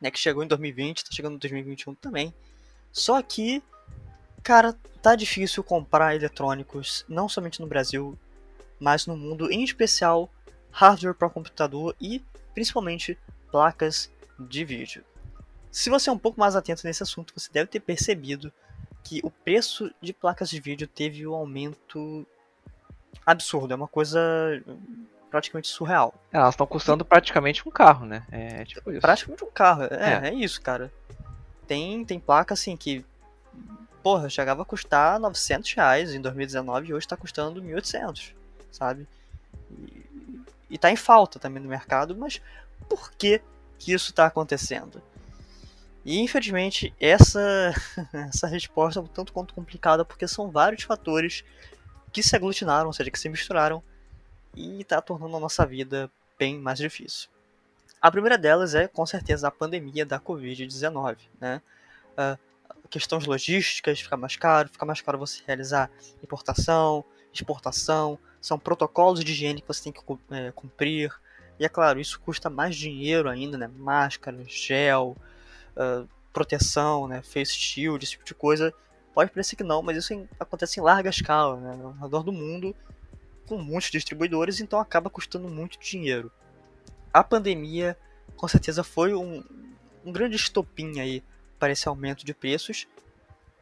né, 0.01 0.11
que 0.11 0.19
chegou 0.19 0.43
em 0.43 0.47
2020, 0.47 0.99
está 0.99 1.13
chegando 1.13 1.35
em 1.35 1.39
2021 1.39 1.95
também. 1.95 2.35
Só 2.93 3.21
que, 3.23 3.63
cara, 4.43 4.75
tá 5.03 5.15
difícil 5.15 5.63
comprar 5.65 6.15
eletrônicos, 6.15 7.05
não 7.09 7.29
somente 7.29 7.61
no 7.61 7.67
Brasil, 7.67 8.19
mas 8.79 9.07
no 9.07 9.17
mundo, 9.17 9.51
em 9.51 9.63
especial 9.65 10.31
hardware 10.71 11.15
para 11.15 11.31
computador 11.31 11.95
e 12.01 12.23
principalmente 12.53 13.19
placas 13.51 14.11
de 14.39 14.65
vídeo. 14.65 15.05
Se 15.71 15.91
você 15.91 16.09
é 16.09 16.13
um 16.13 16.19
pouco 16.19 16.39
mais 16.39 16.55
atento 16.55 16.87
nesse 16.87 17.03
assunto, 17.03 17.33
você 17.37 17.51
deve 17.53 17.69
ter 17.69 17.81
percebido 17.81 18.53
que 19.03 19.21
o 19.23 19.31
preço 19.31 19.93
de 20.01 20.13
placas 20.13 20.49
de 20.49 20.61
vídeo 20.61 20.87
teve 20.87 21.27
um 21.27 21.35
aumento 21.35 22.27
absurdo, 23.27 23.73
é 23.73 23.77
uma 23.77 23.89
coisa 23.89 24.21
praticamente 25.35 25.67
surreal. 25.67 26.14
É, 26.33 26.37
elas 26.37 26.55
estão 26.55 26.64
custando 26.64 27.05
praticamente 27.05 27.67
um 27.69 27.71
carro, 27.73 28.07
né? 28.07 28.23
É 28.31 28.64
tipo 28.64 28.93
isso. 28.93 29.00
Praticamente 29.00 29.43
um 29.43 29.50
carro, 29.50 29.83
é, 29.83 29.88
é, 29.91 30.29
é 30.29 30.35
isso, 30.35 30.62
cara. 30.62 30.93
Tem, 31.67 32.05
tem 32.05 32.21
placa 32.21 32.55
assim 32.55 32.76
que, 32.76 33.05
porra, 34.00 34.31
chegava 34.31 34.62
a 34.62 34.64
custar 34.64 35.19
900 35.19 35.73
reais 35.73 36.14
em 36.14 36.21
2019 36.21 36.87
e 36.87 36.95
hoje 36.95 37.05
está 37.05 37.17
custando 37.17 37.61
1.800, 37.61 38.33
sabe? 38.71 39.09
E, 39.73 40.07
e 40.71 40.79
tá 40.79 40.88
em 40.88 40.97
falta 40.97 41.41
também 41.41 41.61
no 41.61 41.69
mercado, 41.69 42.14
mas 42.14 42.41
por 42.88 43.11
que 43.11 43.43
que 43.76 43.93
isso 43.93 44.11
está 44.11 44.26
acontecendo? 44.26 45.03
E 46.05 46.21
infelizmente 46.21 46.95
essa, 47.00 47.75
essa 48.31 48.47
resposta 48.47 49.00
é 49.00 49.03
um 49.03 49.07
tanto 49.07 49.33
quanto 49.33 49.53
complicada 49.53 50.05
porque 50.05 50.29
são 50.29 50.49
vários 50.49 50.85
fatores 50.85 51.43
que 52.12 52.23
se 52.23 52.37
aglutinaram, 52.37 52.87
ou 52.87 52.93
seja, 52.93 53.11
que 53.11 53.19
se 53.19 53.29
misturaram 53.29 53.83
e 54.57 54.81
está 54.81 55.01
tornando 55.01 55.37
a 55.37 55.41
nossa 55.41 55.65
vida 55.67 56.11
bem 56.39 56.59
mais 56.59 56.79
difícil. 56.79 57.29
A 58.01 58.11
primeira 58.11 58.37
delas 58.37 58.75
é, 58.75 58.87
com 58.87 59.07
certeza, 59.07 59.49
a 59.49 59.51
pandemia 59.51 60.05
da 60.05 60.21
Covid-19. 60.21 61.17
Né? 61.41 61.63
Uh, 62.13 62.39
questões 62.91 63.25
logísticas, 63.25 64.01
fica 64.01 64.17
mais 64.17 64.37
caro, 64.37 64.69
fica 64.69 64.85
mais 64.85 65.01
caro 65.01 65.19
você 65.19 65.43
realizar 65.47 65.91
importação, 66.23 67.05
exportação, 67.33 68.19
são 68.41 68.59
protocolos 68.59 69.25
de 69.25 69.33
higiene 69.33 69.61
que 69.61 69.67
você 69.67 69.85
tem 69.85 69.93
que 69.93 70.01
é, 70.31 70.53
cumprir. 70.53 71.12
E 71.59 71.64
é 71.64 71.69
claro, 71.69 71.99
isso 71.99 72.21
custa 72.21 72.51
mais 72.51 72.77
dinheiro 72.77 73.29
ainda, 73.29 73.57
né? 73.57 73.69
Máscara, 73.69 74.45
gel, 74.47 75.17
uh, 75.77 76.07
proteção, 76.33 77.09
né? 77.09 77.23
face 77.23 77.55
shield, 77.55 78.05
esse 78.05 78.12
tipo 78.12 78.25
de 78.25 78.35
coisa. 78.35 78.75
Pode 79.14 79.31
parecer 79.31 79.57
que 79.57 79.64
não, 79.64 79.81
mas 79.81 79.97
isso 79.97 80.29
acontece 80.38 80.79
em 80.79 80.83
larga 80.83 81.09
escala, 81.09 81.57
né? 81.57 81.81
Ao 81.83 81.93
redor 81.93 82.23
do 82.23 82.33
mundo 82.33 82.77
com 83.46 83.59
muitos 83.59 83.90
distribuidores, 83.90 84.61
então 84.61 84.78
acaba 84.80 85.11
custando 85.11 85.48
muito 85.48 85.78
dinheiro. 85.78 86.30
A 87.12 87.22
pandemia, 87.22 87.96
com 88.37 88.48
certeza, 88.48 88.83
foi 88.83 89.14
um, 89.14 89.44
um 90.04 90.12
grande 90.12 90.37
estopim 90.37 91.00
aí 91.00 91.22
para 91.59 91.72
esse 91.72 91.88
aumento 91.88 92.24
de 92.24 92.35
preços. 92.35 92.87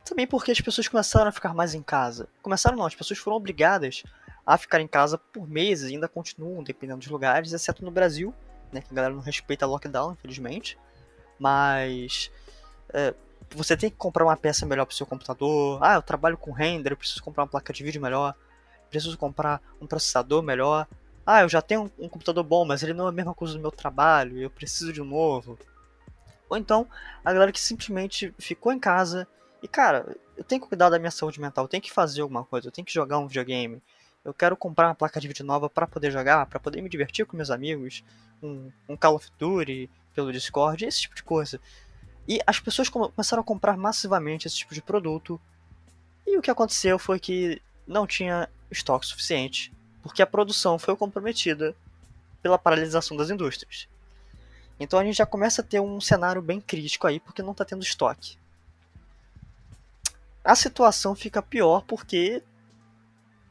Também 0.05 0.27
porque 0.27 0.51
as 0.51 0.61
pessoas 0.61 0.89
começaram 0.89 1.29
a 1.29 1.33
ficar 1.33 1.55
mais 1.55 1.75
em 1.75 1.83
casa. 1.83 2.29
Começaram 2.41 2.77
não, 2.77 2.87
as 2.87 2.95
pessoas 2.95 3.19
foram 3.19 3.37
obrigadas 3.37 4.03
a 4.45 4.59
ficar 4.59 4.81
em 4.81 4.89
casa 4.89 5.17
por 5.17 5.49
meses 5.49 5.91
e 5.91 5.95
ainda 5.95 6.09
continuam, 6.09 6.63
dependendo 6.63 6.99
dos 6.99 7.09
lugares, 7.09 7.53
exceto 7.53 7.85
no 7.85 7.91
Brasil, 7.91 8.35
né, 8.73 8.81
que 8.81 8.89
a 8.91 8.95
galera 8.95 9.15
não 9.15 9.21
respeita 9.23 9.67
lockdown, 9.67 10.13
infelizmente. 10.13 10.77
Mas 11.39 12.31
é, 12.93 13.15
você 13.51 13.77
tem 13.77 13.91
que 13.91 13.97
comprar 13.97 14.25
uma 14.25 14.37
peça 14.37 14.67
melhor 14.67 14.85
para 14.85 14.93
o 14.93 14.97
seu 14.97 15.07
computador. 15.07 15.79
Ah, 15.83 15.95
eu 15.95 16.03
trabalho 16.03 16.37
com 16.37 16.51
render, 16.51 16.93
eu 16.93 16.97
preciso 16.97 17.23
comprar 17.23 17.45
uma 17.45 17.49
placa 17.49 17.73
de 17.73 17.85
vídeo 17.85 18.01
melhor 18.01 18.35
preciso 18.93 19.17
comprar 19.17 19.63
um 19.81 19.87
processador 19.87 20.43
melhor. 20.43 20.87
Ah, 21.25 21.43
eu 21.43 21.49
já 21.49 21.63
tenho 21.63 21.91
um, 21.99 22.09
computador 22.09 22.45
bom, 22.45 22.65
mas 22.65 22.83
ele 22.83 22.93
não 22.93 23.07
é 23.07 23.09
a 23.09 23.13
mesma 23.13 23.35
coisa 23.35 23.55
do 23.55 23.61
meu 23.61 23.71
trabalho, 23.71 24.39
eu 24.39 24.51
preciso 24.51 24.93
de 24.93 25.01
um 25.01 25.05
novo. 25.05 25.59
Ou 26.49 26.59
então, 26.59 26.87
a 27.25 27.33
galera 27.33 27.51
que 27.51 27.61
simplesmente 27.61 28.35
ficou 28.39 28.73
em 28.73 28.79
casa 28.79 29.27
e, 29.63 29.69
cara, 29.69 30.17
eu 30.37 30.45
tenho 30.45 30.61
que 30.61 30.69
cuidar 30.69 30.91
da 30.91 30.99
minha 30.99 31.11
saúde 31.11 31.41
mental, 31.41 31.65
eu 31.65 31.69
tenho 31.69 31.83
que 31.83 31.93
fazer 31.93 32.21
alguma 32.21 32.45
coisa, 32.45 32.69
eu 32.69 32.73
tenho 32.73 32.85
que 32.85 32.93
jogar 32.93 33.19
um 33.19 33.27
videogame. 33.27 33.81
Eu 34.25 34.35
quero 34.35 34.57
comprar 34.57 34.89
uma 34.89 34.95
placa 34.95 35.21
de 35.21 35.27
vídeo 35.27 35.45
nova 35.45 35.71
para 35.71 35.87
poder 35.87 36.11
jogar, 36.11 36.47
para 36.47 36.61
poder 36.61 36.83
me 36.83 36.89
divertir 36.89 37.25
com 37.25 37.37
meus 37.37 37.51
amigos, 37.51 38.05
um, 38.43 38.71
um 38.89 38.97
Call 38.97 39.17
of 39.17 39.29
Duty 39.39 39.91
pelo 40.15 40.33
Discord, 40.33 40.85
esse 40.85 41.01
tipo 41.01 41.15
de 41.15 41.23
coisa. 41.23 41.59
E 42.29 42.41
as 42.47 42.61
pessoas 42.61 42.89
começaram 42.89 43.41
a 43.41 43.45
comprar 43.45 43.77
massivamente 43.77 44.47
esse 44.47 44.57
tipo 44.57 44.75
de 44.75 44.83
produto. 44.83 45.41
E 46.27 46.37
o 46.37 46.43
que 46.43 46.51
aconteceu 46.51 46.99
foi 46.99 47.19
que 47.19 47.61
não 47.87 48.07
tinha 48.07 48.49
estoque 48.73 49.07
suficiente, 49.07 49.73
porque 50.03 50.23
a 50.23 50.27
produção 50.27 50.79
foi 50.79 50.97
comprometida 50.97 51.75
pela 52.43 52.59
paralisação 52.59 53.17
das 53.17 53.31
indústrias. 53.31 53.89
Então 54.81 54.99
a 54.99 55.05
gente 55.05 55.17
já 55.17 55.27
começa 55.27 55.63
a 55.63 55.65
ter 55.65 55.81
um 55.81 56.01
cenário 56.01 56.43
bem 56.43 56.61
crítico 56.61 57.07
aí, 57.07 57.21
porque 57.21 57.43
não 57.43 57.53
está 57.53 57.65
tendo 57.65 57.83
estoque. 57.83 58.37
A 60.45 60.57
situação 60.57 61.15
fica 61.15 61.41
pior 61.41 61.83
porque 61.83 62.43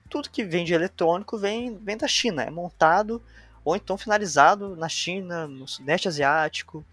tudo 0.10 0.30
que 0.30 0.44
vem 0.44 0.66
de 0.66 0.74
eletrônico 0.74 1.38
vem, 1.38 1.78
vem 1.78 1.96
da 1.96 2.08
China, 2.08 2.44
é 2.44 2.50
montado 2.50 3.22
ou 3.64 3.76
então 3.76 3.98
finalizado 3.98 4.76
na 4.76 4.90
China, 4.90 5.48
no 5.48 5.68
Sudeste 5.68 6.08
Asiático, 6.08 6.84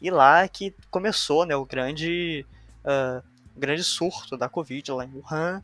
e 0.00 0.10
lá 0.10 0.42
é 0.42 0.48
que 0.48 0.74
começou 0.90 1.46
né, 1.46 1.54
o 1.54 1.64
grande, 1.64 2.44
uh, 2.84 3.22
grande 3.56 3.84
surto 3.84 4.36
da 4.36 4.48
Covid 4.48 4.90
lá 4.92 5.04
em 5.04 5.14
Wuhan. 5.14 5.62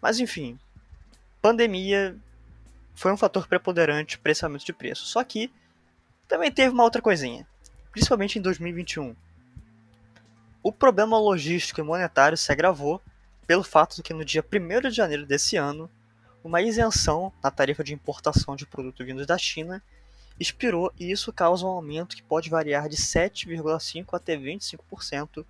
Mas 0.00 0.18
enfim, 0.18 0.58
pandemia 1.46 2.16
foi 2.92 3.12
um 3.12 3.16
fator 3.16 3.46
preponderante 3.46 4.18
para 4.18 4.32
esse 4.32 4.44
aumento 4.44 4.66
de 4.66 4.72
preço. 4.72 5.06
Só 5.06 5.22
que 5.22 5.48
também 6.26 6.50
teve 6.50 6.74
uma 6.74 6.82
outra 6.82 7.00
coisinha, 7.00 7.46
principalmente 7.92 8.36
em 8.36 8.42
2021. 8.42 9.14
O 10.60 10.72
problema 10.72 11.16
logístico 11.16 11.80
e 11.80 11.84
monetário 11.84 12.36
se 12.36 12.50
agravou 12.50 13.00
pelo 13.46 13.62
fato 13.62 13.94
de 13.94 14.02
que 14.02 14.12
no 14.12 14.24
dia 14.24 14.44
1 14.44 14.88
de 14.88 14.96
janeiro 14.96 15.24
desse 15.24 15.56
ano, 15.56 15.88
uma 16.42 16.60
isenção 16.60 17.32
na 17.40 17.48
tarifa 17.48 17.84
de 17.84 17.94
importação 17.94 18.56
de 18.56 18.66
produtos 18.66 19.06
vindos 19.06 19.24
da 19.24 19.38
China 19.38 19.80
expirou 20.40 20.92
e 20.98 21.12
isso 21.12 21.32
causa 21.32 21.64
um 21.64 21.68
aumento 21.68 22.16
que 22.16 22.24
pode 22.24 22.50
variar 22.50 22.88
de 22.88 22.96
7,5% 22.96 24.06
até 24.12 24.36
25% 24.36 25.46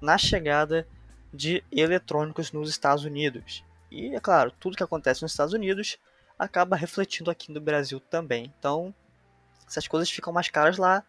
na 0.00 0.16
chegada 0.16 0.88
de 1.34 1.62
eletrônicos 1.70 2.50
nos 2.50 2.70
Estados 2.70 3.04
Unidos. 3.04 3.62
E, 3.90 4.14
é 4.14 4.20
claro, 4.20 4.52
tudo 4.58 4.76
que 4.76 4.82
acontece 4.82 5.22
nos 5.22 5.32
Estados 5.32 5.54
Unidos 5.54 5.98
acaba 6.38 6.76
refletindo 6.76 7.30
aqui 7.30 7.50
no 7.50 7.60
Brasil 7.60 8.00
também. 8.00 8.52
Então, 8.58 8.94
se 9.66 9.78
as 9.78 9.88
coisas 9.88 10.10
ficam 10.10 10.32
mais 10.32 10.48
caras 10.48 10.76
lá, 10.76 11.02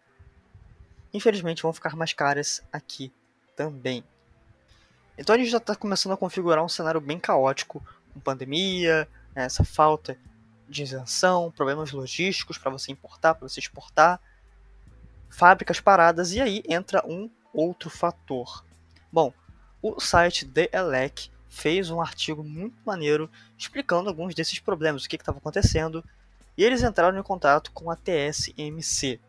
infelizmente 1.12 1.62
vão 1.62 1.72
ficar 1.72 1.96
mais 1.96 2.12
caras 2.12 2.62
aqui 2.72 3.12
também. 3.56 4.04
Então 5.16 5.34
a 5.34 5.38
gente 5.38 5.50
já 5.50 5.58
está 5.58 5.76
começando 5.76 6.12
a 6.12 6.16
configurar 6.16 6.64
um 6.64 6.68
cenário 6.68 7.00
bem 7.00 7.18
caótico, 7.18 7.84
com 8.12 8.20
pandemia, 8.20 9.08
né, 9.34 9.44
essa 9.44 9.64
falta 9.64 10.16
de 10.68 10.82
isenção, 10.82 11.50
problemas 11.50 11.92
logísticos 11.92 12.56
para 12.56 12.70
você 12.70 12.92
importar, 12.92 13.34
para 13.34 13.48
você 13.48 13.60
exportar, 13.60 14.20
fábricas 15.28 15.80
paradas, 15.80 16.32
e 16.32 16.40
aí 16.40 16.62
entra 16.68 17.04
um 17.06 17.30
outro 17.52 17.90
fator. 17.90 18.64
Bom, 19.12 19.32
o 19.82 20.00
site 20.00 20.46
The 20.46 20.70
Elec 20.72 21.30
fez 21.50 21.90
um 21.90 22.00
artigo 22.00 22.44
muito 22.44 22.78
maneiro 22.86 23.28
explicando 23.58 24.08
alguns 24.08 24.34
desses 24.34 24.60
problemas, 24.60 25.04
o 25.04 25.08
que 25.08 25.16
estava 25.16 25.38
acontecendo, 25.38 26.02
e 26.56 26.64
eles 26.64 26.82
entraram 26.82 27.18
em 27.18 27.22
contato 27.22 27.72
com 27.72 27.90
a 27.90 27.96
TSMC. 27.96 29.20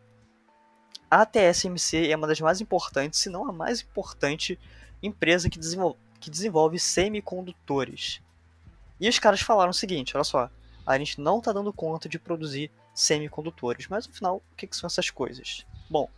a 1.10 1.26
TSMC 1.26 2.08
é 2.08 2.16
uma 2.16 2.28
das 2.28 2.40
mais 2.40 2.60
importantes, 2.60 3.20
se 3.20 3.28
não 3.28 3.48
a 3.48 3.52
mais 3.52 3.82
importante 3.82 4.58
empresa 5.02 5.50
que 5.50 5.58
desenvolve, 5.58 5.98
que 6.20 6.30
desenvolve 6.30 6.78
semicondutores. 6.78 8.22
E 9.00 9.08
os 9.08 9.18
caras 9.18 9.40
falaram 9.40 9.70
o 9.70 9.74
seguinte: 9.74 10.16
olha 10.16 10.24
só, 10.24 10.48
a 10.86 10.96
gente 10.98 11.20
não 11.20 11.38
está 11.38 11.52
dando 11.52 11.72
conta 11.72 12.08
de 12.08 12.18
produzir 12.18 12.70
semicondutores, 12.94 13.88
mas 13.88 14.08
afinal, 14.08 14.36
o 14.36 14.56
que, 14.56 14.66
que 14.66 14.76
são 14.76 14.86
essas 14.86 15.10
coisas? 15.10 15.66
Bom, 15.90 16.08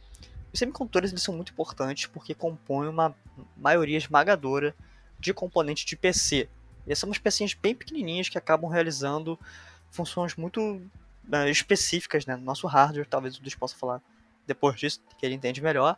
os 0.53 0.59
semicondutores 0.59 1.11
eles 1.11 1.23
são 1.23 1.35
muito 1.35 1.53
importantes 1.53 2.07
porque 2.07 2.35
compõem 2.35 2.89
uma 2.89 3.15
maioria 3.57 3.97
esmagadora 3.97 4.75
de 5.25 5.35
componentes 5.35 5.85
de 5.85 5.97
PC. 5.97 6.49
Eles 6.87 6.99
são 6.99 7.09
umas 7.09 7.19
pecinhas 7.19 7.55
bem 7.55 7.75
pequenininhas 7.75 8.29
que 8.29 8.37
acabam 8.37 8.71
realizando 8.71 9.39
funções 9.91 10.37
muito 10.37 10.61
uh, 10.61 11.49
específicas 11.49 12.27
né, 12.27 12.37
no 12.37 12.45
nosso 12.45 12.67
hardware. 12.67 13.07
Talvez 13.07 13.37
o 13.37 13.41
Luiz 13.41 13.55
possa 13.55 13.75
falar 13.75 14.03
depois 14.47 14.77
disso, 14.79 15.01
que 15.17 15.25
ele 15.25 15.35
entende 15.35 15.63
melhor, 15.63 15.97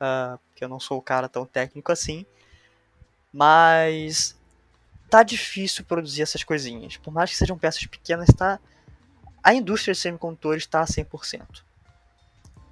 uh, 0.00 0.38
eu 0.60 0.68
não 0.68 0.80
sou 0.80 0.98
o 0.98 1.02
cara 1.02 1.28
tão 1.28 1.46
técnico 1.46 1.92
assim. 1.92 2.26
Mas 3.32 4.36
tá 5.08 5.22
difícil 5.22 5.84
produzir 5.84 6.22
essas 6.22 6.42
coisinhas. 6.42 6.96
Por 6.96 7.12
mais 7.12 7.30
que 7.30 7.36
sejam 7.36 7.56
peças 7.56 7.86
pequenas, 7.86 8.28
tá... 8.36 8.58
a 9.42 9.54
indústria 9.54 9.94
de 9.94 10.00
semicondutores 10.00 10.64
está 10.64 10.80
a 10.80 10.86
100%. 10.86 11.62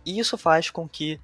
E 0.04 0.18
isso 0.18 0.36
faz 0.36 0.70
com 0.70 0.88
que 0.88 1.20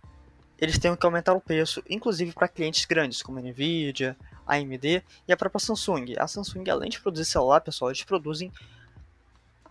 eles 0.60 0.78
tenham 0.78 0.96
que 0.96 1.06
aumentar 1.06 1.34
o 1.34 1.40
preço, 1.40 1.82
inclusive 1.88 2.32
para 2.32 2.48
clientes 2.48 2.84
grandes, 2.84 3.22
como 3.22 3.38
a 3.38 3.42
Nvidia, 3.42 4.16
AMD 4.48 5.02
e 5.26 5.32
a 5.32 5.36
própria 5.36 5.60
Samsung. 5.60 6.14
A 6.18 6.26
Samsung, 6.26 6.68
além 6.70 6.90
de 6.90 7.00
produzir 7.00 7.24
celular, 7.24 7.60
pessoal, 7.60 7.90
eles 7.90 8.02
produzem 8.02 8.52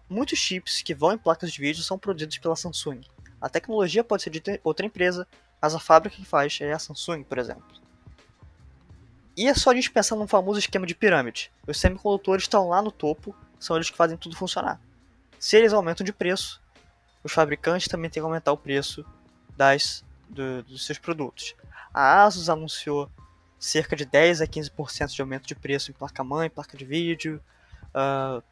muitos 0.10 0.40
chips 0.40 0.82
que 0.82 0.96
vão 0.96 1.14
em 1.14 1.18
placas 1.18 1.52
de 1.52 1.60
vídeo 1.60 1.84
são 1.84 1.98
produzidos 1.98 2.38
pela 2.38 2.56
Samsung. 2.56 3.02
A 3.42 3.50
tecnologia 3.50 4.04
pode 4.04 4.24
ser 4.24 4.30
de 4.30 4.42
outra 4.64 4.86
empresa, 4.86 5.28
mas 5.62 5.76
a 5.76 5.80
fábrica 5.80 6.16
que 6.16 6.26
faz 6.26 6.58
é 6.62 6.72
a 6.72 6.80
Samsung, 6.80 7.24
por 7.24 7.38
exemplo. 7.38 7.66
E 9.36 9.48
é 9.48 9.54
só 9.54 9.70
a 9.70 9.76
gente 9.76 9.92
pensar 9.92 10.16
num 10.16 10.28
famoso 10.28 10.58
esquema 10.58 10.88
de 10.88 10.96
pirâmide. 10.96 11.52
Os 11.68 11.80
semicondutores 11.80 12.46
estão 12.46 12.70
lá 12.70 12.82
no 12.82 12.92
topo, 12.92 13.36
são 13.60 13.76
eles 13.76 13.90
que 13.90 13.98
fazem 13.98 14.18
tudo 14.18 14.36
funcionar. 14.36 14.82
Se 15.40 15.56
eles 15.56 15.74
aumentam 15.74 16.04
de 16.04 16.12
preço, 16.12 16.60
os 17.24 17.32
fabricantes 17.32 17.88
também 17.88 18.10
têm 18.10 18.22
que 18.22 18.26
aumentar 18.26 18.52
o 18.52 18.58
preço 18.58 19.06
das, 19.56 20.04
do, 20.28 20.64
dos 20.64 20.86
seus 20.86 20.98
produtos. 20.98 21.56
A 21.94 22.24
Asus 22.24 22.50
anunciou 22.50 23.12
cerca 23.60 23.96
de 23.96 24.06
10 24.06 24.42
a 24.42 24.48
15% 24.48 25.14
de 25.14 25.22
aumento 25.22 25.48
de 25.48 25.56
preço 25.56 25.92
em 25.92 25.94
placa-mãe, 25.94 26.50
placa 26.50 26.78
de 26.78 26.86
vídeo. 26.86 27.42
Uh, 27.90 28.44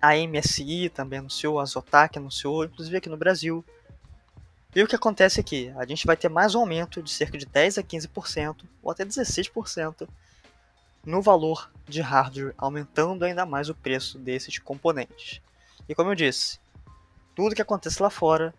a 0.00 0.16
MSI 0.16 0.88
também 0.88 1.18
anunciou, 1.18 1.60
a 1.60 1.64
Zotac 1.64 2.16
anunciou, 2.18 2.64
inclusive 2.64 2.96
aqui 2.96 3.08
no 3.08 3.16
Brasil. 3.16 3.64
E 4.74 4.82
o 4.82 4.86
que 4.86 4.94
acontece 4.94 5.40
aqui? 5.40 5.72
A 5.76 5.84
gente 5.84 6.06
vai 6.06 6.16
ter 6.16 6.28
mais 6.28 6.54
um 6.54 6.60
aumento 6.60 7.02
de 7.02 7.10
cerca 7.10 7.36
de 7.36 7.44
10 7.44 7.78
a 7.78 7.82
15% 7.82 8.64
ou 8.82 8.90
até 8.90 9.04
16% 9.04 10.08
no 11.04 11.20
valor 11.20 11.70
de 11.88 12.00
hardware, 12.00 12.54
aumentando 12.56 13.24
ainda 13.24 13.44
mais 13.44 13.68
o 13.68 13.74
preço 13.74 14.18
desses 14.18 14.58
componentes. 14.58 15.40
E 15.88 15.94
como 15.94 16.10
eu 16.10 16.14
disse, 16.14 16.60
tudo 17.34 17.54
que 17.54 17.62
acontece 17.62 18.02
lá 18.02 18.10
fora 18.10 18.54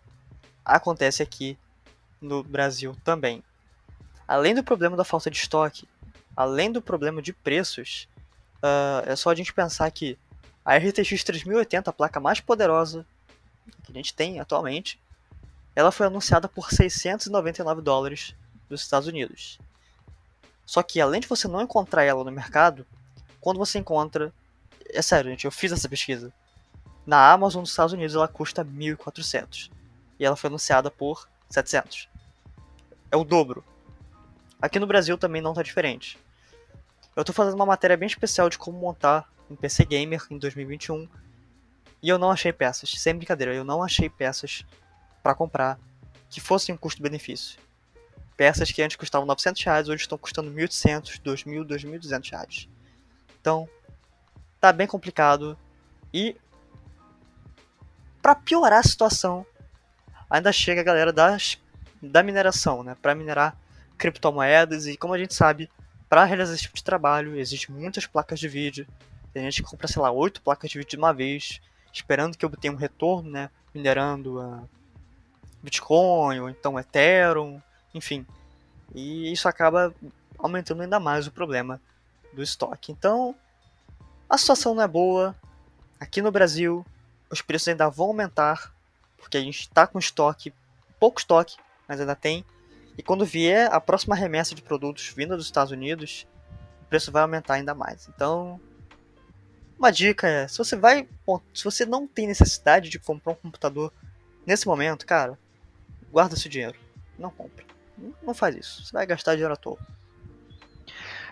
acontece 0.64 1.22
aqui 1.22 1.58
no 2.20 2.42
Brasil 2.42 2.94
também. 3.02 3.42
Além 4.26 4.54
do 4.54 4.62
problema 4.62 4.96
da 4.96 5.04
falta 5.04 5.30
de 5.30 5.36
estoque, 5.36 5.88
além 6.36 6.70
do 6.70 6.80
problema 6.80 7.20
de 7.20 7.32
preços, 7.32 8.08
uh, 8.58 9.06
é 9.06 9.16
só 9.16 9.30
a 9.30 9.34
gente 9.34 9.52
pensar 9.52 9.90
que 9.90 10.18
a 10.64 10.76
RTX 10.76 11.24
3080, 11.24 11.90
a 11.90 11.92
placa 11.92 12.20
mais 12.20 12.40
poderosa 12.40 13.04
que 13.84 13.92
a 13.92 13.94
gente 13.94 14.14
tem 14.14 14.40
atualmente, 14.40 15.00
ela 15.74 15.90
foi 15.90 16.06
anunciada 16.06 16.48
por 16.48 16.70
699 16.70 17.82
dólares 17.82 18.34
dos 18.68 18.82
Estados 18.82 19.08
Unidos. 19.08 19.58
Só 20.64 20.82
que 20.82 21.00
além 21.00 21.20
de 21.20 21.26
você 21.26 21.48
não 21.48 21.62
encontrar 21.62 22.04
ela 22.04 22.24
no 22.24 22.30
mercado, 22.30 22.86
quando 23.40 23.58
você 23.58 23.78
encontra, 23.78 24.32
é 24.88 25.02
sério, 25.02 25.30
gente, 25.30 25.44
eu 25.44 25.50
fiz 25.50 25.72
essa 25.72 25.88
pesquisa. 25.88 26.32
Na 27.04 27.32
Amazon 27.32 27.62
dos 27.62 27.70
Estados 27.70 27.92
Unidos 27.92 28.14
ela 28.14 28.28
custa 28.28 28.64
1.400 28.64 29.70
e 30.18 30.24
ela 30.24 30.36
foi 30.36 30.48
anunciada 30.48 30.90
por 30.90 31.28
700. 31.50 32.08
É 33.10 33.16
o 33.16 33.24
dobro. 33.24 33.64
Aqui 34.62 34.78
no 34.78 34.86
Brasil 34.86 35.18
também 35.18 35.42
não 35.42 35.50
está 35.50 35.62
diferente. 35.62 36.16
Eu 37.16 37.22
estou 37.22 37.34
fazendo 37.34 37.56
uma 37.56 37.66
matéria 37.66 37.96
bem 37.96 38.06
especial 38.06 38.48
de 38.48 38.56
como 38.56 38.78
montar 38.78 39.28
um 39.50 39.56
PC 39.56 39.84
gamer 39.84 40.24
em 40.30 40.38
2021 40.38 41.08
e 42.00 42.08
eu 42.08 42.16
não 42.16 42.30
achei 42.30 42.52
peças, 42.52 42.90
sem 42.90 43.16
brincadeira, 43.16 43.52
eu 43.52 43.64
não 43.64 43.82
achei 43.82 44.08
peças 44.08 44.64
para 45.20 45.34
comprar 45.34 45.80
que 46.30 46.40
fossem 46.40 46.72
um 46.74 46.78
custo-benefício. 46.78 47.58
Peças 48.36 48.70
que 48.70 48.80
antes 48.80 48.96
custavam 48.96 49.26
900 49.26 49.62
reais, 49.62 49.88
hoje 49.88 50.02
estão 50.02 50.16
custando 50.16 50.50
1.800, 50.50 51.20
2.000, 51.20 51.66
2.200 51.66 52.30
reais. 52.30 52.68
Então, 53.40 53.68
tá 54.60 54.72
bem 54.72 54.86
complicado. 54.86 55.58
E, 56.14 56.36
para 58.20 58.34
piorar 58.34 58.78
a 58.78 58.82
situação, 58.82 59.44
ainda 60.30 60.52
chega 60.52 60.80
a 60.80 60.84
galera 60.84 61.12
das, 61.12 61.58
da 62.00 62.22
mineração, 62.22 62.82
né? 62.82 62.96
Para 63.00 63.14
minerar 63.14 63.56
criptomoedas. 64.02 64.86
E 64.86 64.96
como 64.96 65.14
a 65.14 65.18
gente 65.18 65.32
sabe, 65.32 65.70
para 66.08 66.24
realizar 66.24 66.52
esse 66.52 66.64
tipo 66.64 66.74
de 66.74 66.82
trabalho, 66.82 67.38
existem 67.38 67.74
muitas 67.74 68.04
placas 68.04 68.40
de 68.40 68.48
vídeo. 68.48 68.84
Tem 69.32 69.44
gente 69.44 69.62
que 69.62 69.70
compra, 69.70 69.86
sei 69.86 70.02
lá, 70.02 70.10
8 70.10 70.42
placas 70.42 70.68
de 70.68 70.78
vídeo 70.78 70.90
de 70.90 70.96
uma 70.96 71.14
vez, 71.14 71.60
esperando 71.92 72.36
que 72.36 72.44
obtenha 72.44 72.72
um 72.72 72.76
retorno, 72.76 73.30
né? 73.30 73.48
Minerando 73.72 74.40
a 74.40 74.64
Bitcoin, 75.62 76.40
ou 76.40 76.50
então 76.50 76.78
Ethereum, 76.78 77.62
enfim. 77.94 78.26
E 78.92 79.32
isso 79.32 79.48
acaba 79.48 79.94
aumentando 80.36 80.82
ainda 80.82 80.98
mais 80.98 81.28
o 81.28 81.32
problema 81.32 81.80
do 82.32 82.42
estoque. 82.42 82.90
Então, 82.90 83.34
a 84.28 84.36
situação 84.36 84.74
não 84.74 84.82
é 84.82 84.88
boa. 84.88 85.34
Aqui 86.00 86.20
no 86.20 86.32
Brasil, 86.32 86.84
os 87.30 87.40
preços 87.40 87.68
ainda 87.68 87.88
vão 87.88 88.08
aumentar, 88.08 88.74
porque 89.16 89.36
a 89.36 89.40
gente 89.40 89.60
está 89.60 89.86
com 89.86 89.98
estoque, 89.98 90.52
pouco 90.98 91.20
estoque, 91.20 91.56
mas 91.86 92.00
ainda 92.00 92.16
tem. 92.16 92.44
E 93.02 93.04
quando 93.04 93.26
vier 93.26 93.68
a 93.72 93.80
próxima 93.80 94.14
remessa 94.14 94.54
de 94.54 94.62
produtos 94.62 95.08
vinda 95.08 95.36
dos 95.36 95.46
Estados 95.46 95.72
Unidos, 95.72 96.24
o 96.82 96.84
preço 96.84 97.10
vai 97.10 97.22
aumentar 97.22 97.54
ainda 97.54 97.74
mais. 97.74 98.08
Então, 98.08 98.60
uma 99.76 99.90
dica 99.90 100.28
é, 100.28 100.46
se 100.46 100.56
você 100.56 100.76
vai, 100.76 101.08
se 101.52 101.64
você 101.64 101.84
não 101.84 102.06
tem 102.06 102.28
necessidade 102.28 102.88
de 102.88 103.00
comprar 103.00 103.32
um 103.32 103.34
computador 103.34 103.92
nesse 104.46 104.68
momento, 104.68 105.04
cara, 105.04 105.36
guarda 106.12 106.36
seu 106.36 106.48
dinheiro. 106.48 106.78
Não 107.18 107.28
compra. 107.32 107.64
Não 108.22 108.32
faz 108.32 108.54
isso. 108.54 108.84
Você 108.84 108.92
vai 108.92 109.04
gastar 109.04 109.32
dinheiro 109.32 109.52
à 109.52 109.56
toa. 109.56 109.80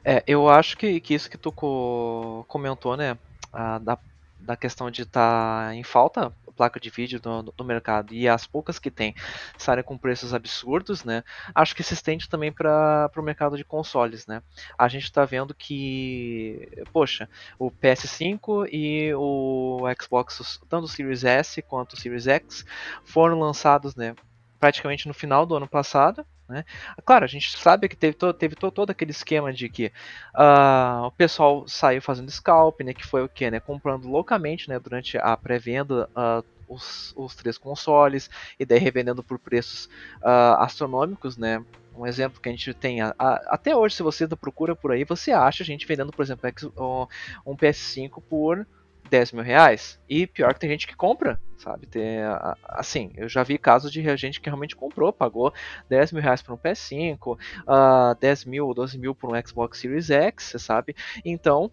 É, 0.04 0.24
eu 0.26 0.48
acho 0.48 0.76
que, 0.76 1.00
que 1.00 1.14
isso 1.14 1.30
que 1.30 1.38
tu 1.38 1.52
co 1.52 2.44
comentou, 2.48 2.96
né? 2.96 3.16
A, 3.52 3.78
da, 3.78 3.96
da 4.40 4.56
questão 4.56 4.90
de 4.90 5.02
estar 5.02 5.68
tá 5.68 5.74
em 5.76 5.85
falta 5.85 6.33
placa 6.52 6.80
de 6.80 6.90
vídeo 6.90 7.20
no, 7.24 7.52
no, 7.56 7.64
mercado 7.64 8.12
e 8.12 8.28
as 8.28 8.46
poucas 8.46 8.78
que 8.78 8.90
tem 8.90 9.14
saem 9.56 9.82
com 9.82 9.96
preços 9.96 10.34
absurdos, 10.34 11.04
né? 11.04 11.22
Acho 11.54 11.74
que 11.74 11.82
se 11.82 11.94
estende 11.94 12.28
também 12.28 12.52
para 12.52 13.10
o 13.16 13.22
mercado 13.22 13.56
de 13.56 13.64
consoles, 13.64 14.26
né? 14.26 14.42
A 14.78 14.88
gente 14.88 15.04
está 15.04 15.24
vendo 15.24 15.54
que, 15.54 16.68
poxa, 16.92 17.28
o 17.58 17.70
PS5 17.70 18.68
e 18.72 19.14
o 19.14 19.80
Xbox, 20.00 20.60
tanto 20.68 20.84
o 20.84 20.88
Series 20.88 21.24
S 21.24 21.62
quanto 21.62 21.94
o 21.94 21.96
Series 21.96 22.26
X, 22.26 22.64
foram 23.04 23.38
lançados, 23.38 23.94
né? 23.94 24.14
praticamente 24.60 25.08
no 25.08 25.14
final 25.14 25.46
do 25.46 25.56
ano 25.56 25.66
passado. 25.66 26.24
Né? 26.50 26.64
Claro, 27.04 27.24
a 27.24 27.28
gente 27.28 27.56
sabe 27.56 27.88
que 27.88 27.96
teve, 27.96 28.14
todo, 28.14 28.34
teve 28.34 28.56
todo, 28.56 28.72
todo 28.72 28.90
aquele 28.90 29.12
esquema 29.12 29.52
de 29.52 29.68
que 29.68 29.92
uh, 30.34 31.06
o 31.06 31.12
pessoal 31.12 31.66
saiu 31.68 32.02
fazendo 32.02 32.28
scalp, 32.28 32.80
né, 32.80 32.92
que 32.92 33.06
foi 33.06 33.22
o 33.22 33.28
que, 33.28 33.48
né, 33.48 33.60
comprando 33.60 34.08
loucamente, 34.08 34.68
né, 34.68 34.78
durante 34.80 35.16
a 35.16 35.36
pré-venda 35.36 36.10
uh, 36.10 36.44
os, 36.68 37.12
os, 37.16 37.36
três 37.36 37.56
consoles 37.56 38.28
e 38.58 38.66
daí 38.66 38.80
revendendo 38.80 39.22
por 39.22 39.38
preços 39.38 39.86
uh, 40.22 40.58
astronômicos, 40.58 41.36
né. 41.36 41.64
Um 41.96 42.06
exemplo 42.06 42.40
que 42.40 42.48
a 42.48 42.52
gente 42.52 42.72
tem 42.74 43.00
a, 43.00 43.14
a, 43.18 43.34
até 43.54 43.76
hoje, 43.76 43.94
se 43.94 44.02
você 44.02 44.26
procura 44.28 44.74
por 44.74 44.90
aí, 44.90 45.04
você 45.04 45.32
acha 45.32 45.62
a 45.62 45.66
gente 45.66 45.86
vendendo, 45.86 46.12
por 46.12 46.22
exemplo, 46.22 46.50
um, 46.76 47.52
um 47.52 47.56
PS5 47.56 48.22
por 48.28 48.66
10 49.11 49.33
mil 49.33 49.42
reais. 49.42 50.01
E 50.09 50.27
pior 50.27 50.55
que 50.55 50.61
tem 50.61 50.70
gente 50.70 50.87
que 50.87 50.96
compra, 50.96 51.40
sabe? 51.59 51.87
Tem, 51.87 52.18
assim, 52.64 53.12
eu 53.16 53.29
já 53.29 53.42
vi 53.42 53.59
casos 53.59 53.92
de 53.92 54.16
gente 54.16 54.40
que 54.40 54.49
realmente 54.49 54.77
comprou, 54.77 55.12
pagou 55.12 55.53
10 55.88 56.12
mil 56.12 56.23
reais 56.23 56.40
por 56.40 56.55
um 56.55 56.57
PS5, 56.57 57.37
uh, 57.37 58.18
10 58.18 58.44
mil 58.44 58.66
ou 58.66 58.75
12 58.75 58.99
mil 58.99 59.14
por 59.14 59.35
um 59.35 59.46
Xbox 59.46 59.79
Series 59.79 60.11
X, 60.11 60.55
sabe? 60.59 60.94
Então, 61.25 61.70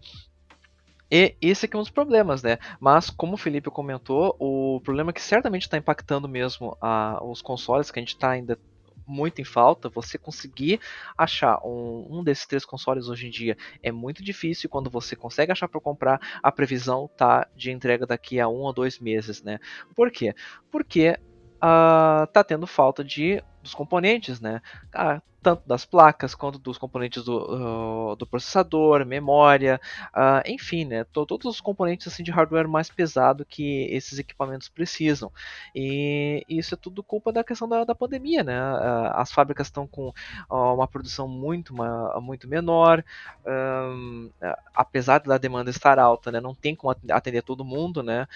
e 1.10 1.34
esse 1.40 1.64
aqui 1.64 1.74
é 1.74 1.78
um 1.78 1.82
dos 1.82 1.90
problemas, 1.90 2.42
né? 2.42 2.58
Mas, 2.78 3.08
como 3.08 3.34
o 3.34 3.38
Felipe 3.38 3.70
comentou, 3.70 4.36
o 4.38 4.80
problema 4.84 5.12
que 5.12 5.22
certamente 5.22 5.62
está 5.62 5.78
impactando 5.78 6.28
mesmo 6.28 6.76
uh, 6.82 7.24
os 7.30 7.40
consoles, 7.40 7.90
que 7.90 7.98
a 7.98 8.02
gente 8.02 8.14
está 8.14 8.30
ainda 8.30 8.58
muito 9.08 9.40
em 9.40 9.44
falta, 9.44 9.88
você 9.88 10.18
conseguir 10.18 10.80
achar 11.16 11.58
um, 11.64 12.06
um 12.10 12.22
desses 12.22 12.46
três 12.46 12.64
consoles 12.64 13.08
hoje 13.08 13.26
em 13.26 13.30
dia 13.30 13.56
é 13.82 13.90
muito 13.90 14.22
difícil. 14.22 14.68
Quando 14.68 14.90
você 14.90 15.16
consegue 15.16 15.50
achar 15.50 15.68
para 15.68 15.80
comprar, 15.80 16.20
a 16.42 16.52
previsão 16.52 17.08
tá 17.16 17.48
de 17.56 17.70
entrega 17.70 18.06
daqui 18.06 18.38
a 18.38 18.48
um 18.48 18.60
ou 18.60 18.72
dois 18.72 18.98
meses, 18.98 19.42
né? 19.42 19.58
Por 19.94 20.10
quê? 20.10 20.34
Porque 20.70 21.18
uh, 21.56 22.26
tá 22.32 22.44
tendo 22.46 22.66
falta 22.66 23.02
de 23.02 23.42
dos 23.62 23.74
componentes, 23.74 24.40
né? 24.40 24.60
Ah, 24.94 25.20
tanto 25.48 25.66
das 25.66 25.86
placas 25.86 26.34
quanto 26.34 26.58
dos 26.58 26.76
componentes 26.76 27.24
do, 27.24 28.12
uh, 28.12 28.16
do 28.16 28.26
processador, 28.26 29.06
memória, 29.06 29.80
uh, 30.08 30.42
enfim, 30.46 30.84
né, 30.84 31.04
todos 31.04 31.46
os 31.46 31.60
componentes 31.60 32.06
assim, 32.06 32.22
de 32.22 32.30
hardware 32.30 32.68
mais 32.68 32.90
pesado 32.90 33.46
que 33.46 33.84
esses 33.90 34.18
equipamentos 34.18 34.68
precisam. 34.68 35.32
E 35.74 36.44
isso 36.48 36.74
é 36.74 36.76
tudo 36.76 37.02
culpa 37.02 37.32
da 37.32 37.42
questão 37.42 37.66
da, 37.66 37.84
da 37.84 37.94
pandemia, 37.94 38.44
né? 38.44 38.60
Uh, 38.60 39.12
as 39.14 39.32
fábricas 39.32 39.68
estão 39.68 39.86
com 39.86 40.12
uma 40.50 40.86
produção 40.86 41.26
muito, 41.26 41.72
uma, 41.72 42.20
muito 42.20 42.46
menor, 42.48 43.02
um, 43.46 44.30
apesar 44.74 45.20
da 45.20 45.38
demanda 45.38 45.70
estar 45.70 45.98
alta, 45.98 46.30
né, 46.30 46.40
não 46.40 46.54
tem 46.54 46.74
como 46.74 46.94
atender 47.10 47.42
todo 47.42 47.64
mundo, 47.64 48.02
né? 48.02 48.26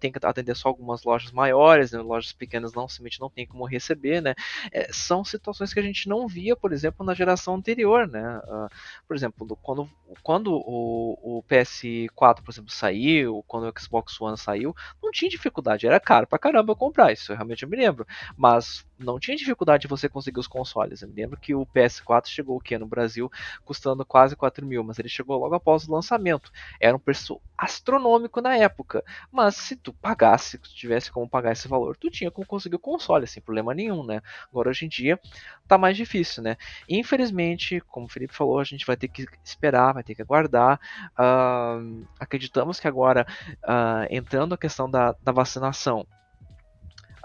tem 0.00 0.12
que 0.12 0.18
atender 0.24 0.54
só 0.54 0.68
algumas 0.68 1.02
lojas 1.04 1.30
maiores, 1.30 1.92
né, 1.92 2.00
lojas 2.00 2.32
pequenas 2.32 2.72
não 2.74 2.88
simplesmente 2.88 3.20
não 3.20 3.30
tem 3.30 3.46
como 3.46 3.64
receber, 3.64 4.20
né? 4.20 4.34
É, 4.72 4.92
são 4.92 5.24
situações 5.24 5.72
que 5.72 5.80
a 5.80 5.82
gente 5.82 5.93
não 6.06 6.26
via, 6.26 6.56
por 6.56 6.72
exemplo, 6.72 7.04
na 7.04 7.14
geração 7.14 7.54
anterior, 7.54 8.06
né? 8.06 8.38
Uh, 8.44 8.68
por 9.06 9.16
exemplo, 9.16 9.58
quando, 9.62 9.88
quando 10.22 10.52
o, 10.52 11.38
o, 11.38 11.42
PS4, 11.48 12.42
por 12.42 12.50
exemplo, 12.50 12.70
saiu, 12.70 13.44
quando 13.46 13.68
o 13.68 13.80
Xbox 13.80 14.20
One 14.20 14.36
saiu, 14.36 14.74
não 15.02 15.10
tinha 15.10 15.30
dificuldade, 15.30 15.86
era 15.86 16.00
caro 16.00 16.26
pra 16.26 16.38
caramba 16.38 16.74
comprar, 16.74 17.12
isso 17.12 17.32
eu 17.32 17.36
realmente 17.36 17.64
me 17.66 17.76
lembro. 17.76 18.06
Mas 18.36 18.86
não 18.98 19.18
tinha 19.18 19.36
dificuldade 19.36 19.82
de 19.82 19.88
você 19.88 20.08
conseguir 20.08 20.40
os 20.40 20.46
consoles. 20.46 21.02
Eu 21.02 21.08
me 21.08 21.14
lembro 21.14 21.38
que 21.38 21.54
o 21.54 21.66
PS4 21.66 22.26
chegou 22.26 22.58
aqui 22.58 22.76
no 22.78 22.86
Brasil 22.86 23.30
custando 23.64 24.04
quase 24.04 24.36
4 24.36 24.64
mil, 24.64 24.84
mas 24.84 24.98
ele 24.98 25.08
chegou 25.08 25.38
logo 25.38 25.54
após 25.54 25.86
o 25.86 25.92
lançamento. 25.92 26.52
Era 26.80 26.96
um 26.96 27.00
preço 27.00 27.40
astronômico 27.56 28.40
na 28.40 28.56
época. 28.56 29.04
Mas 29.30 29.56
se 29.56 29.76
tu 29.76 29.92
pagasse, 29.92 30.50
se 30.50 30.58
tu 30.58 30.74
tivesse 30.74 31.10
como 31.10 31.28
pagar 31.28 31.52
esse 31.52 31.68
valor, 31.68 31.96
tu 31.96 32.10
tinha 32.10 32.30
como 32.30 32.46
conseguir 32.46 32.76
o 32.76 32.80
console, 32.80 33.26
sem 33.26 33.42
problema 33.42 33.74
nenhum, 33.74 34.04
né? 34.04 34.22
Agora 34.50 34.70
hoje 34.70 34.86
em 34.86 34.88
dia 34.88 35.18
tá 35.66 35.73
mais 35.78 35.96
difícil, 35.96 36.42
né? 36.42 36.56
Infelizmente, 36.88 37.80
como 37.88 38.06
o 38.06 38.08
Felipe 38.08 38.34
falou, 38.34 38.58
a 38.58 38.64
gente 38.64 38.86
vai 38.86 38.96
ter 38.96 39.08
que 39.08 39.26
esperar, 39.44 39.94
vai 39.94 40.02
ter 40.02 40.14
que 40.14 40.22
aguardar. 40.22 40.80
Uh, 41.18 42.06
acreditamos 42.18 42.80
que 42.80 42.88
agora, 42.88 43.26
uh, 43.62 44.06
entrando 44.10 44.54
a 44.54 44.58
questão 44.58 44.90
da, 44.90 45.14
da 45.22 45.32
vacinação, 45.32 46.06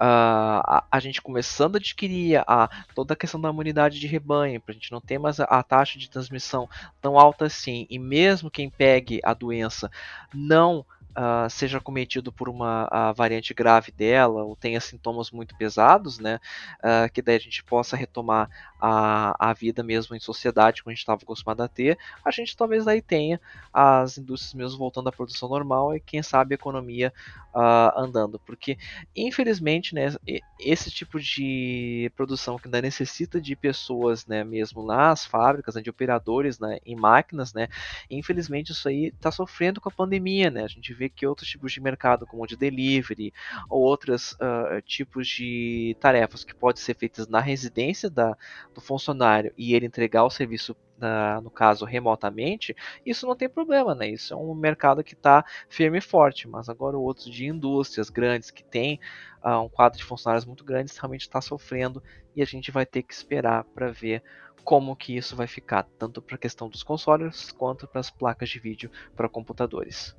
Uh, 0.02 0.64
a, 0.64 0.86
a, 0.90 1.00
gente 1.02 1.22
começando 1.22 1.76
a 1.76 1.78
adquirir 1.78 2.42
a, 2.48 2.70
toda 2.96 3.14
a 3.14 3.18
questão 3.18 3.42
da 3.42 3.50
imunidade 3.50 4.00
de 4.00 4.08
rebanho, 4.08 4.62
para 4.62 4.72
a 4.72 4.74
gente 4.74 4.94
não 4.94 5.02
ter 5.02 5.18
mais 5.18 5.42
a, 5.42 5.44
a, 5.44 5.62
taxa 5.62 6.00
de 6.00 6.10
transmissão 6.10 6.70
tão 7.02 7.20
alta 7.20 7.48
assim, 7.48 7.86
e 7.90 8.00
mesmo 8.00 8.50
quem 8.50 8.70
pegue 8.70 9.20
a 9.26 9.34
doença 9.34 9.92
não 10.34 10.86
uh, 11.20 11.50
seja 11.50 11.80
cometido 11.82 12.32
por 12.32 12.48
uma 12.48 13.12
variante 13.14 13.54
grave 13.54 13.92
dela 13.92 14.44
ou 14.44 14.56
tenha 14.56 14.80
sintomas 14.80 15.32
muito 15.32 15.56
pesados, 15.58 16.18
né, 16.20 16.40
uh, 16.80 17.12
que 17.12 17.22
daí 17.22 17.36
a 17.36 17.40
gente 17.40 17.64
possa 17.64 17.98
retomar 17.98 18.50
a, 18.80 19.50
a 19.50 19.54
vida 19.54 19.84
mesmo 19.84 20.16
em 20.16 20.20
sociedade 20.20 20.82
como 20.82 20.92
a 20.92 20.94
gente 20.94 21.02
estava 21.02 21.22
acostumado 21.22 21.62
a 21.62 21.68
ter, 21.68 21.98
a 22.24 22.32
gente 22.32 22.56
talvez 22.56 22.88
aí 22.88 23.02
tenha 23.02 23.40
as 23.74 24.18
indústrias 24.18 24.54
mesmo 24.54 24.78
voltando 24.78 25.10
à 25.10 25.12
produção 25.12 25.50
normal 25.50 25.96
e 25.96 26.00
quem 26.00 26.24
sabe 26.24 26.54
a 26.54 26.56
economia 26.56 27.14
uh, 27.54 28.00
andando, 28.00 28.40
porque 28.40 28.78
infelizmente, 29.16 29.94
né, 29.94 30.16
esse 30.60 30.90
tipo 30.90 31.20
de 31.20 32.12
produção 32.16 32.58
que 32.58 32.68
ainda 32.68 32.82
necessita 32.82 33.42
de 33.42 33.56
pessoas, 33.56 34.26
né, 34.26 34.44
mesmo 34.44 34.86
nas 34.86 35.26
fábricas, 35.26 35.76
né, 35.76 35.82
de 35.82 35.90
operadores, 35.90 36.60
né, 36.60 36.78
em 36.86 36.96
máquinas, 36.96 37.54
né, 37.54 37.68
infelizmente 38.10 38.72
isso 38.72 38.88
aí 38.88 39.08
está 39.08 39.32
sofrendo 39.32 39.82
com 39.82 39.90
a 39.90 39.92
pandemia, 39.92 40.50
né, 40.50 40.64
a 40.64 40.68
gente 40.68 40.94
vê 40.94 41.09
que 41.10 41.26
outros 41.26 41.48
tipos 41.48 41.72
de 41.72 41.82
mercado, 41.82 42.26
como 42.26 42.44
o 42.44 42.48
de 42.48 42.56
delivery 42.56 43.34
ou 43.70 43.82
outros 43.82 44.34
uh, 44.34 44.82
tipos 44.86 45.28
de 45.28 45.96
tarefas 46.00 46.44
que 46.44 46.56
podem 46.56 46.82
ser 46.82 46.96
feitas 46.96 47.28
na 47.28 47.40
residência 47.40 48.10
da, 48.10 48.38
do 48.74 48.82
funcionário 48.82 49.54
e 49.58 49.74
ele 49.74 49.86
entregar 49.86 50.24
o 50.24 50.30
serviço 50.30 50.76
na, 51.00 51.40
no 51.42 51.50
caso 51.50 51.86
remotamente, 51.86 52.76
isso 53.06 53.26
não 53.26 53.36
tem 53.36 53.48
problema, 53.48 53.96
né? 53.96 54.10
Isso 54.10 54.34
é 54.34 54.38
um 54.38 54.54
mercado 54.54 55.04
que 55.04 55.14
está 55.14 55.46
firme 55.70 56.00
e 56.00 56.02
forte, 56.02 56.48
mas 56.48 56.68
agora 56.68 56.98
outros 56.98 57.28
de 57.28 57.46
indústrias 57.46 58.10
grandes 58.10 58.52
que 58.52 58.64
tem 58.64 59.00
uh, 59.44 59.62
um 59.62 59.70
quadro 59.70 59.98
de 59.98 60.04
funcionários 60.04 60.46
muito 60.46 60.64
grande 60.64 60.92
realmente 60.94 61.22
está 61.22 61.40
sofrendo 61.40 62.04
e 62.36 62.42
a 62.42 62.46
gente 62.46 62.72
vai 62.72 62.86
ter 62.86 63.04
que 63.04 63.14
esperar 63.14 63.64
para 63.64 63.92
ver 63.92 64.22
como 64.64 64.96
que 64.96 65.16
isso 65.16 65.36
vai 65.36 65.48
ficar, 65.48 65.84
tanto 65.98 66.22
para 66.22 66.36
a 66.36 66.40
questão 66.40 66.70
dos 66.70 66.84
consoles 66.84 67.52
quanto 67.52 67.88
para 67.88 68.02
as 68.02 68.12
placas 68.12 68.50
de 68.50 68.60
vídeo 68.60 68.92
para 69.16 69.30
computadores. 69.30 70.16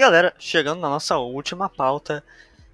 E 0.00 0.02
galera, 0.02 0.34
chegando 0.38 0.80
na 0.80 0.88
nossa 0.88 1.18
última 1.18 1.68
pauta, 1.68 2.24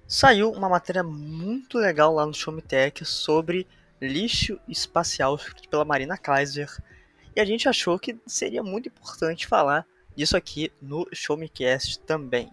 saiu 0.07 0.49
uma 0.49 0.69
matéria 0.69 1.03
muito 1.03 1.77
legal 1.77 2.13
lá 2.13 2.25
no 2.25 2.33
Showmetech 2.33 3.03
sobre 3.03 3.67
lixo 3.99 4.57
espacial 4.65 5.35
escrito 5.35 5.67
pela 5.67 5.83
Marina 5.83 6.17
Kaiser. 6.17 6.71
E 7.35 7.41
a 7.41 7.43
gente 7.43 7.67
achou 7.67 7.99
que 7.99 8.17
seria 8.25 8.63
muito 8.63 8.87
importante 8.87 9.45
falar 9.45 9.85
disso 10.15 10.37
aqui 10.37 10.71
no 10.81 11.05
Showmecast 11.11 11.99
também. 11.99 12.49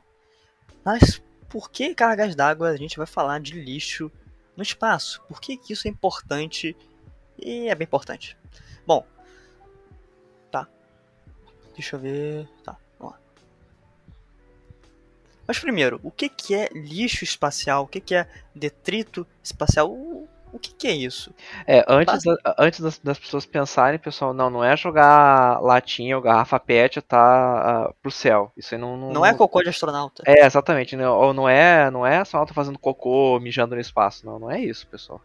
Mas 0.85 1.23
por 1.49 1.71
que 1.71 1.95
cargas 1.95 2.35
d'água 2.35 2.71
a 2.71 2.77
gente 2.77 2.97
vai 2.97 3.07
falar 3.07 3.39
de 3.39 3.53
lixo 3.53 4.11
no 4.57 4.63
espaço? 4.65 5.23
Por 5.29 5.41
que, 5.41 5.57
que 5.57 5.73
isso 5.73 5.87
é 5.87 5.91
importante? 5.93 6.77
E 7.39 7.69
é 7.69 7.75
bem 7.77 7.85
importante. 7.85 8.37
Bom, 8.85 9.07
tá. 10.51 10.67
Deixa 11.77 11.95
eu 11.95 12.01
ver. 12.01 12.49
Tá. 12.65 12.77
Mas 15.47 15.59
primeiro, 15.59 16.01
o 16.03 16.11
que, 16.11 16.29
que 16.29 16.55
é 16.55 16.69
lixo 16.73 17.25
espacial? 17.25 17.85
O 17.85 17.87
que, 17.87 18.01
que 18.01 18.15
é 18.15 18.27
detrito 18.55 19.27
espacial? 19.43 19.91
O, 19.91 20.29
o 20.53 20.59
que, 20.59 20.73
que 20.73 20.87
é 20.87 20.93
isso? 20.93 21.35
É, 21.67 21.85
antes, 21.89 22.23
da, 22.23 22.55
antes 22.59 22.81
das, 22.81 22.99
das, 22.99 23.19
pessoas 23.19 23.45
pensarem, 23.45 23.99
pessoal, 23.99 24.33
não, 24.33 24.49
não 24.49 24.65
é 24.65 24.77
jogar 24.77 25.61
latinha 25.61 26.17
ou 26.17 26.23
garrafa 26.23 26.59
PET 26.61 27.03
tá 27.03 27.89
uh, 27.91 27.95
pro 28.01 28.11
céu. 28.11 28.53
Isso 28.57 28.75
aí 28.75 28.81
não, 28.81 28.97
não. 28.97 29.13
Não 29.13 29.27
é 29.27 29.35
cocô 29.35 29.63
de 29.63 29.69
astronauta. 29.69 30.23
É, 30.25 30.47
exatamente. 30.47 30.97
Não, 30.97 31.13
ou 31.13 31.35
não 31.35 31.49
é, 31.49 31.91
não 31.91 32.07
é 32.07 32.19
astronauta 32.19 32.55
fazendo 32.55 32.79
cocô, 32.79 33.39
mijando 33.41 33.75
no 33.75 33.81
espaço. 33.81 34.25
Não, 34.25 34.39
não 34.39 34.51
é 34.51 34.61
isso, 34.61 34.87
pessoal. 34.87 35.21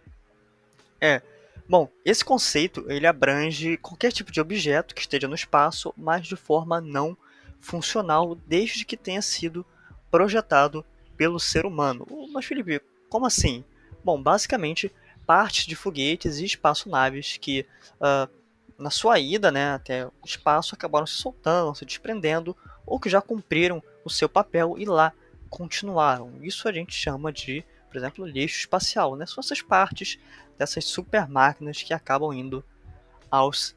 É. 0.99 1.21
Bom, 1.67 1.87
esse 2.03 2.25
conceito 2.25 2.83
ele 2.89 3.05
abrange 3.05 3.77
qualquer 3.77 4.11
tipo 4.11 4.31
de 4.31 4.41
objeto 4.41 4.95
que 4.95 5.01
esteja 5.01 5.27
no 5.27 5.35
espaço, 5.35 5.93
mas 5.95 6.25
de 6.25 6.35
forma 6.35 6.81
não 6.81 7.15
funcional, 7.59 8.33
desde 8.47 8.83
que 8.83 8.97
tenha 8.97 9.21
sido 9.21 9.63
projetado 10.11 10.85
pelo 11.17 11.39
ser 11.39 11.65
humano. 11.65 12.05
Mas 12.31 12.45
Felipe, 12.45 12.81
como 13.09 13.25
assim? 13.25 13.63
Bom, 14.03 14.21
basicamente 14.21 14.91
partes 15.25 15.65
de 15.65 15.75
foguetes 15.75 16.39
e 16.39 16.45
espaçonaves 16.45 17.37
que 17.37 17.65
uh, 17.99 18.29
na 18.77 18.89
sua 18.89 19.19
ida 19.19 19.51
né, 19.51 19.73
até 19.73 20.07
o 20.07 20.11
espaço 20.25 20.73
acabaram 20.73 21.05
se 21.05 21.15
soltando, 21.15 21.75
se 21.75 21.85
desprendendo, 21.85 22.55
ou 22.85 22.99
que 22.99 23.09
já 23.09 23.21
cumpriram 23.21 23.83
o 24.03 24.09
seu 24.09 24.29
papel 24.29 24.75
e 24.77 24.85
lá 24.85 25.13
continuaram. 25.49 26.33
Isso 26.41 26.67
a 26.67 26.71
gente 26.71 26.93
chama 26.93 27.31
de, 27.31 27.63
por 27.89 27.97
exemplo, 27.97 28.25
lixo 28.25 28.59
espacial. 28.59 29.15
Né? 29.15 29.25
São 29.25 29.41
essas 29.41 29.61
partes 29.61 30.17
dessas 30.57 30.85
super 30.85 31.27
máquinas 31.27 31.83
que 31.83 31.93
acabam 31.93 32.33
indo 32.33 32.63
aos 33.29 33.75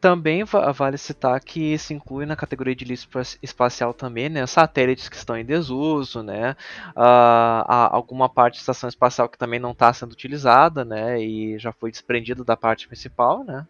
Também 0.00 0.44
vale 0.44 0.98
citar 0.98 1.40
que 1.40 1.76
se 1.78 1.94
inclui 1.94 2.26
na 2.26 2.36
categoria 2.36 2.74
de 2.74 2.84
lixo 2.84 3.08
espacial 3.42 3.94
também, 3.94 4.28
né, 4.28 4.46
satélites 4.46 5.08
que 5.08 5.16
estão 5.16 5.36
em 5.36 5.44
desuso, 5.44 6.22
né, 6.22 6.56
uh, 6.96 7.64
alguma 7.90 8.28
parte 8.28 8.54
da 8.54 8.60
estação 8.60 8.88
espacial 8.88 9.28
que 9.28 9.38
também 9.38 9.58
não 9.60 9.72
está 9.72 9.92
sendo 9.92 10.12
utilizada, 10.12 10.84
né, 10.84 11.20
e 11.20 11.58
já 11.58 11.72
foi 11.72 11.90
desprendida 11.90 12.44
da 12.44 12.56
parte 12.56 12.86
principal, 12.86 13.44
né. 13.44 13.66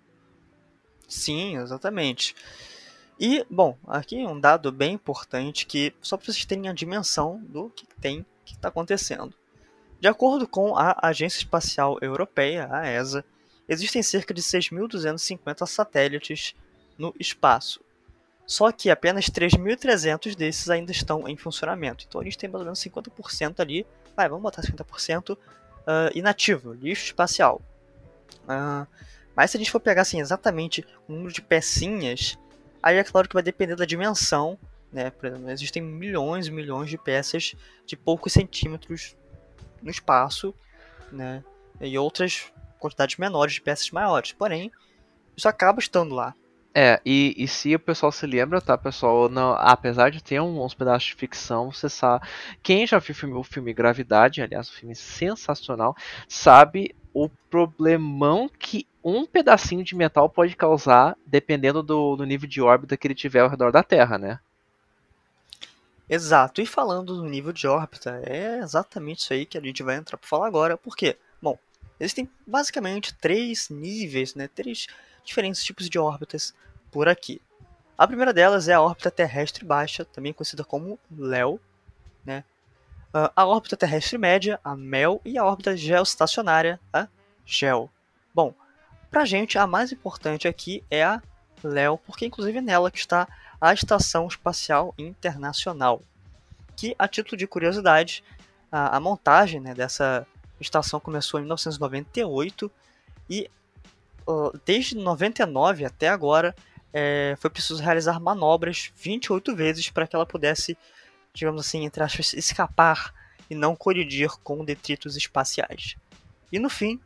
Sim, 1.09 1.57
exatamente. 1.59 2.35
E, 3.19 3.45
bom, 3.51 3.77
aqui 3.87 4.25
um 4.25 4.39
dado 4.39 4.73
bem 4.73 4.95
importante 4.95 5.67
que 5.67 5.93
só 6.01 6.17
para 6.17 6.27
vocês 6.27 6.45
terem 6.45 6.69
a 6.69 6.73
dimensão 6.73 7.39
do 7.49 7.69
que 7.71 7.87
tem, 8.01 8.25
que 8.45 8.55
está 8.55 8.69
acontecendo. 8.69 9.35
De 10.01 10.09
acordo 10.09 10.49
com 10.49 10.75
a 10.77 10.97
Agência 11.03 11.39
Espacial 11.39 11.99
Europeia, 12.01 12.67
a 12.71 12.89
ESA, 12.89 13.23
existem 13.71 14.03
cerca 14.03 14.35
de 14.35 14.43
6.250 14.43 15.67
satélites 15.67 16.55
no 16.99 17.15
espaço. 17.19 17.81
Só 18.45 18.73
que 18.73 18.91
apenas 18.91 19.27
3.300 19.27 20.35
desses 20.35 20.69
ainda 20.69 20.91
estão 20.91 21.29
em 21.29 21.37
funcionamento. 21.37 22.05
Então 22.07 22.21
a 22.21 22.25
gente 22.25 22.37
tem 22.37 22.51
mais 22.51 22.61
ou 22.61 22.65
menos 22.65 22.81
50% 22.81 23.61
ali, 23.61 23.87
vai, 24.17 24.29
vamos 24.29 24.43
botar 24.43 24.61
50% 24.63 25.35
uh, 25.35 25.39
ah, 25.87 26.11
inativo, 26.13 26.73
lixo 26.73 27.05
espacial. 27.05 27.63
Uh, 28.43 28.85
mas 29.37 29.53
se 29.53 29.57
a 29.57 29.61
gente 29.61 29.71
for 29.71 29.79
pegar 29.79 30.03
assim, 30.03 30.21
exatamente 30.21 30.85
o 31.09 31.13
número 31.13 31.33
de 31.33 31.41
pecinhas, 31.41 32.37
aí 32.83 32.97
é 32.97 33.05
claro 33.05 33.29
que 33.29 33.35
vai 33.35 33.43
depender 33.43 33.77
da 33.77 33.85
dimensão. 33.85 34.59
Né? 34.93 35.13
Exemplo, 35.23 35.51
existem 35.51 35.81
milhões 35.81 36.49
e 36.49 36.51
milhões 36.51 36.91
de 36.91 36.99
peças 36.99 37.55
de 37.87 37.97
poucos 37.97 38.33
centímetros 38.33 39.15
no 39.81 39.93
espaço, 39.93 40.53
né? 41.13 41.45
e 41.81 41.97
outras 41.97 42.53
quantidades 42.81 43.17
menores 43.17 43.55
de 43.55 43.61
peças 43.61 43.91
maiores. 43.91 44.33
Porém, 44.33 44.73
isso 45.37 45.49
acaba 45.49 45.79
estando 45.79 46.15
lá. 46.15 46.35
É, 46.73 47.01
e, 47.05 47.35
e 47.37 47.49
se 47.49 47.75
o 47.75 47.81
pessoal 47.81 48.13
se 48.13 48.25
lembra, 48.27 48.61
tá, 48.61 48.79
pessoal, 48.79 49.29
não, 49.29 49.55
apesar 49.55 50.11
de 50.11 50.23
ter 50.23 50.41
uns 50.41 50.73
pedaços 50.73 51.09
de 51.09 51.15
ficção, 51.15 51.73
você 51.73 51.89
sabe. 51.89 52.27
Quem 52.63 52.87
já 52.87 52.99
viu 52.99 53.13
o 53.13 53.15
filme, 53.15 53.35
o 53.35 53.43
filme 53.43 53.73
Gravidade, 53.73 54.41
aliás, 54.41 54.69
um 54.69 54.73
filme 54.73 54.95
sensacional, 54.95 55.97
sabe 56.29 56.95
o 57.13 57.29
problemão 57.51 58.49
que 58.49 58.87
um 59.03 59.27
pedacinho 59.27 59.83
de 59.83 59.97
metal 59.97 60.29
pode 60.29 60.55
causar 60.55 61.17
dependendo 61.27 61.83
do, 61.83 62.15
do 62.15 62.25
nível 62.25 62.49
de 62.49 62.61
órbita 62.61 62.97
que 62.97 63.07
ele 63.07 63.15
tiver 63.15 63.41
ao 63.41 63.49
redor 63.49 63.73
da 63.73 63.83
Terra, 63.83 64.17
né? 64.17 64.39
Exato, 66.09 66.61
e 66.61 66.67
falando 66.67 67.17
do 67.17 67.25
nível 67.25 67.53
de 67.53 67.67
órbita, 67.67 68.21
é 68.25 68.59
exatamente 68.59 69.21
isso 69.21 69.33
aí 69.33 69.47
que 69.47 69.57
a 69.57 69.61
gente 69.61 69.83
vai 69.83 69.97
entrar 69.97 70.19
para 70.19 70.29
falar 70.29 70.47
agora. 70.47 70.77
Por 70.77 70.97
quê? 70.97 71.17
Bom, 71.41 71.57
existem 72.01 72.29
basicamente 72.47 73.15
três 73.15 73.69
níveis, 73.69 74.35
né, 74.35 74.49
três 74.49 74.87
diferentes 75.23 75.63
tipos 75.63 75.89
de 75.89 75.99
órbitas 75.99 76.55
por 76.91 77.09
aqui. 77.09 77.41
A 77.97 78.07
primeira 78.07 78.33
delas 78.33 78.67
é 78.67 78.73
a 78.73 78.81
órbita 78.81 79.11
terrestre 79.11 79.65
baixa, 79.65 80.05
também 80.05 80.33
conhecida 80.33 80.65
como 80.65 80.99
LEO, 81.15 81.61
né? 82.25 82.43
Ah, 83.13 83.31
a 83.37 83.47
órbita 83.47 83.77
terrestre 83.77 84.17
média, 84.17 84.59
a 84.65 84.75
MEL, 84.75 85.21
e 85.25 85.37
a 85.37 85.45
órbita 85.45 85.77
geoestacionária, 85.77 86.81
a 86.93 87.07
GEO. 87.45 87.91
Bom, 88.35 88.55
pra 89.11 89.27
gente 89.27 89.59
a 89.59 89.67
mais 89.67 89.93
importante 89.93 90.49
aqui 90.49 90.83
é 90.91 91.05
a 91.05 91.21
LEO, 91.63 91.99
porque 91.99 92.25
inclusive 92.25 92.59
é 92.59 92.63
nela 92.63 92.91
que 92.91 92.99
está 92.99 93.29
a 93.61 93.75
Estação 93.75 94.27
Espacial 94.27 94.95
Internacional, 94.97 96.03
que 96.75 96.97
a 96.99 97.07
título 97.07 97.37
de 97.37 97.47
curiosidade, 97.47 98.25
a, 98.73 98.97
a 98.97 99.01
montagem 99.01 99.61
né, 99.61 99.75
dessa 99.75 100.27
estação 100.63 101.01
começou 101.01 101.41
em 101.41 101.43
1998 101.45 102.71
e 103.29 103.51
desde 104.65 104.97
99 104.97 105.85
até 105.85 106.09
agora 106.09 106.55
é, 106.93 107.37
foi 107.39 107.51
preciso 107.51 107.83
realizar 107.83 108.21
manobras 108.21 108.93
28 108.97 109.55
vezes 109.55 109.91
para 109.91 110.07
que 110.07 110.15
ela 110.15 110.27
pudesse, 110.27 110.77
digamos 111.33 111.67
assim, 111.67 111.85
entre 111.85 112.03
aspas, 112.03 112.33
escapar 112.33 113.15
e 113.49 113.55
não 113.55 113.75
colidir 113.75 114.31
com 114.43 114.65
detritos 114.65 115.17
espaciais. 115.17 115.97
E 116.53 116.59
no 116.59 116.69
fim, 116.69 117.01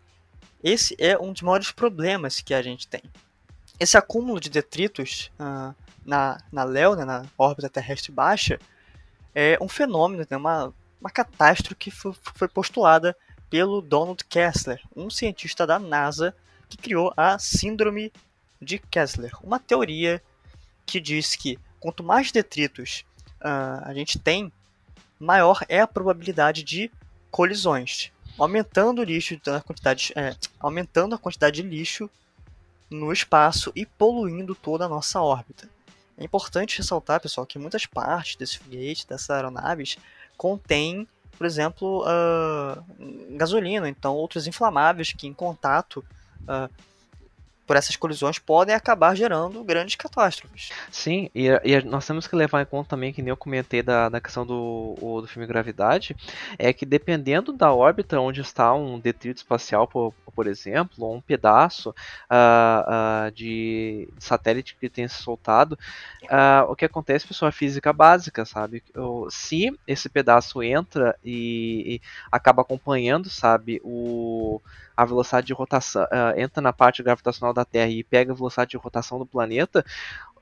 esse 0.63 0.97
é 0.99 1.19
um 1.19 1.33
dos 1.33 1.43
maiores 1.43 1.71
problemas 1.71 2.41
que 2.41 2.55
a 2.55 2.63
gente 2.63 2.89
tem. 2.89 3.03
Esse 3.79 3.97
acúmulo 3.97 4.41
de 4.41 4.49
detritos 4.49 5.31
uh, 5.39 5.75
na, 6.05 6.39
na 6.51 6.65
LEO, 6.65 6.95
né, 6.95 7.05
na 7.05 7.27
órbita 7.37 7.69
terrestre 7.69 8.13
baixa, 8.13 8.59
é 9.35 9.59
um 9.61 9.69
fenômeno, 9.69 10.27
né, 10.29 10.37
uma, 10.37 10.73
uma 11.01 11.11
catástrofe 11.11 11.75
que 11.75 11.91
foi 11.91 12.49
postulada 12.49 13.17
pelo 13.55 13.81
Donald 13.81 14.25
Kessler, 14.25 14.81
um 14.97 15.09
cientista 15.09 15.65
da 15.65 15.79
NASA 15.79 16.35
que 16.69 16.77
criou 16.77 17.15
a 17.17 17.39
Síndrome 17.39 18.13
de 18.61 18.81
Kessler, 18.81 19.31
uma 19.45 19.61
teoria 19.61 20.21
que 20.85 20.99
diz 20.99 21.37
que 21.37 21.57
quanto 21.79 22.03
mais 22.03 22.33
detritos 22.33 23.05
uh, 23.41 23.85
a 23.85 23.95
gente 23.95 24.19
tem, 24.19 24.53
maior 25.21 25.61
é 25.69 25.81
a 25.81 25.87
probabilidade 25.87 26.65
de 26.65 26.91
colisões, 27.31 28.11
aumentando 28.37 29.03
o 29.03 29.05
lixo, 29.05 29.41
a 29.47 29.61
quantidade, 29.61 30.13
é, 30.17 30.35
aumentando 30.59 31.15
a 31.15 31.19
quantidade 31.19 31.63
de 31.63 31.69
lixo 31.69 32.11
no 32.91 33.13
espaço 33.13 33.71
e 33.77 33.87
poluindo 33.87 34.57
toda 34.57 34.87
a 34.87 34.89
nossa 34.89 35.23
órbita. 35.23 35.71
É 36.19 36.25
importante 36.25 36.79
ressaltar, 36.79 37.21
pessoal, 37.21 37.47
que 37.47 37.61
muitas 37.61 37.87
partes 37.87 38.35
desse 38.35 38.59
foguete, 38.59 39.07
dessas 39.07 39.31
aeronaves, 39.31 39.97
contêm, 40.37 41.07
por 41.37 41.47
exemplo, 41.47 42.05
uh, 42.05 43.37
gasolina, 43.37 43.89
então 43.89 44.15
outros 44.15 44.47
inflamáveis 44.47 45.13
que 45.13 45.27
em 45.27 45.33
contato 45.33 46.05
uh, 46.43 46.73
por 47.67 47.77
essas 47.77 47.97
colisões 47.97 48.39
podem 48.39 48.75
acabar 48.75 49.15
gerando 49.15 49.63
grandes 49.65 49.95
catástrofes. 49.95 50.71
Sim, 50.91 51.31
e, 51.35 51.49
e, 51.65 51.83
nós 51.85 52.07
temos 52.07 52.27
que 52.27 52.37
levar 52.37 52.63
em 52.63 52.67
conta 52.67 52.91
também, 52.91 53.13
que 53.13 53.23
nem 53.23 53.31
eu 53.31 53.37
comentei 53.37 53.83
da, 53.83 54.09
da 54.09 54.21
questão 54.21 54.47
do, 54.47 54.97
o, 55.01 55.21
do 55.21 55.27
filme 55.27 55.47
Gravidade, 55.47 56.17
é 56.59 56.73
que 56.73 56.85
dependendo 56.85 57.53
da 57.53 57.73
órbita 57.73 58.21
onde 58.21 58.41
está 58.41 58.75
um 58.75 58.99
detrito 58.99 59.39
espacial, 59.39 59.87
por, 59.87 60.13
por 60.35 60.47
exemplo, 60.47 61.05
ou 61.05 61.15
um 61.15 61.21
pedaço 61.21 61.91
uh, 61.91 63.29
uh, 63.29 63.31
de 63.33 64.09
satélite 64.19 64.77
que 64.79 64.91
tem 64.91 65.09
se 65.09 65.23
soltado, 65.23 65.79
uh, 66.25 66.71
o 66.71 66.77
que 66.77 66.85
acontece, 66.85 67.27
pessoal, 67.27 67.49
é 67.49 67.53
física 67.53 67.93
básica, 67.93 68.45
sabe? 68.45 68.83
Se 69.31 69.73
esse 69.87 70.09
pedaço 70.09 70.63
entra 70.63 71.17
e, 71.25 71.95
e 71.95 72.01
acaba 72.31 72.63
acompanhando, 72.63 73.31
sabe, 73.31 73.81
o 73.85 74.61
a 74.97 75.05
velocidade 75.05 75.49
de 75.49 75.53
rotação, 75.53 76.07
entra 76.37 76.63
na 76.63 76.73
parte 76.73 77.03
gravitacional 77.03 77.53
da 77.55 77.65
Terra 77.65 77.91
e 77.91 78.05
pega 78.05 78.33
a 78.33 78.37
velocidade 78.37 78.73
de 78.73 78.77
rotação 78.77 79.19
do 79.19 79.27
planeta, 79.27 79.85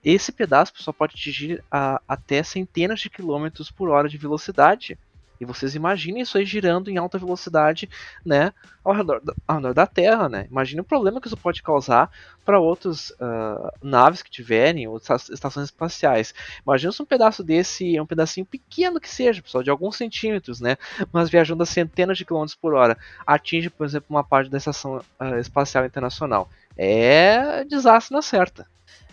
esse 0.05 0.33
pedaço 0.33 0.73
só 0.77 0.93
pode 0.93 1.15
atingir 1.15 1.63
a, 1.71 2.01
até 2.09 2.43
centenas 2.43 3.01
de 3.01 3.09
quilômetros 3.09 3.71
por 3.71 3.89
hora 3.89 4.09
de 4.09 4.19
velocidade. 4.19 4.99
E 5.41 5.45
vocês 5.45 5.75
imaginem 5.75 6.23
isso 6.23 6.39
aí 6.39 6.45
girando 6.45 6.89
em 6.89 6.99
alta 6.99 7.19
velocidade, 7.19 7.91
né, 8.25 8.53
ao 8.85 8.93
redor, 8.93 9.21
ao 9.47 9.57
redor 9.57 9.75
da 9.75 9.89
Terra, 9.89 10.29
né? 10.29 10.47
Imagine 10.49 10.83
o 10.83 10.85
problema 10.85 11.21
que 11.21 11.27
isso 11.27 11.37
pode 11.37 11.65
causar 11.65 12.13
para 12.45 12.61
outras 12.61 13.11
uh, 13.11 13.73
naves 13.83 14.23
que 14.23 14.31
tiverem, 14.31 14.87
outras 14.87 15.29
estações 15.31 15.65
espaciais. 15.65 16.33
Imagina 16.65 16.93
se 16.93 17.03
um 17.03 17.07
pedaço 17.07 17.43
desse, 17.43 18.01
um 18.01 18.07
pedacinho 18.07 18.47
pequeno 18.47 19.01
que 19.01 19.11
seja, 19.11 19.43
pessoal, 19.43 19.65
de 19.65 19.71
alguns 19.71 19.97
centímetros, 19.97 20.61
né, 20.61 20.77
mas 21.13 21.29
viajando 21.29 21.65
a 21.65 21.67
centenas 21.67 22.17
de 22.17 22.25
quilômetros 22.25 22.55
por 22.55 22.75
hora, 22.75 22.97
atinge, 23.27 23.69
por 23.69 23.85
exemplo, 23.85 24.07
uma 24.11 24.23
parte 24.23 24.49
da 24.49 24.59
estação 24.59 24.99
uh, 24.99 25.39
espacial 25.41 25.85
internacional. 25.85 26.49
É 26.77 27.65
desastre 27.65 28.15
na 28.15 28.23
certa. 28.23 28.67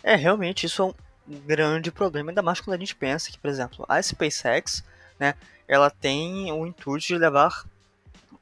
É, 0.04 0.16
realmente, 0.16 0.66
isso 0.66 0.82
é 0.82 0.86
um 0.86 0.94
grande 1.42 1.92
problema, 1.92 2.32
ainda 2.32 2.42
mais 2.42 2.60
quando 2.60 2.76
a 2.76 2.80
gente 2.80 2.96
pensa 2.96 3.30
que, 3.32 3.38
por 3.38 3.50
exemplo, 3.50 3.86
a 3.88 4.02
SpaceX, 4.02 4.84
né, 5.20 5.36
ela 5.68 5.90
tem 5.90 6.52
o 6.52 6.66
intuito 6.66 7.06
de 7.06 7.18
levar, 7.18 7.66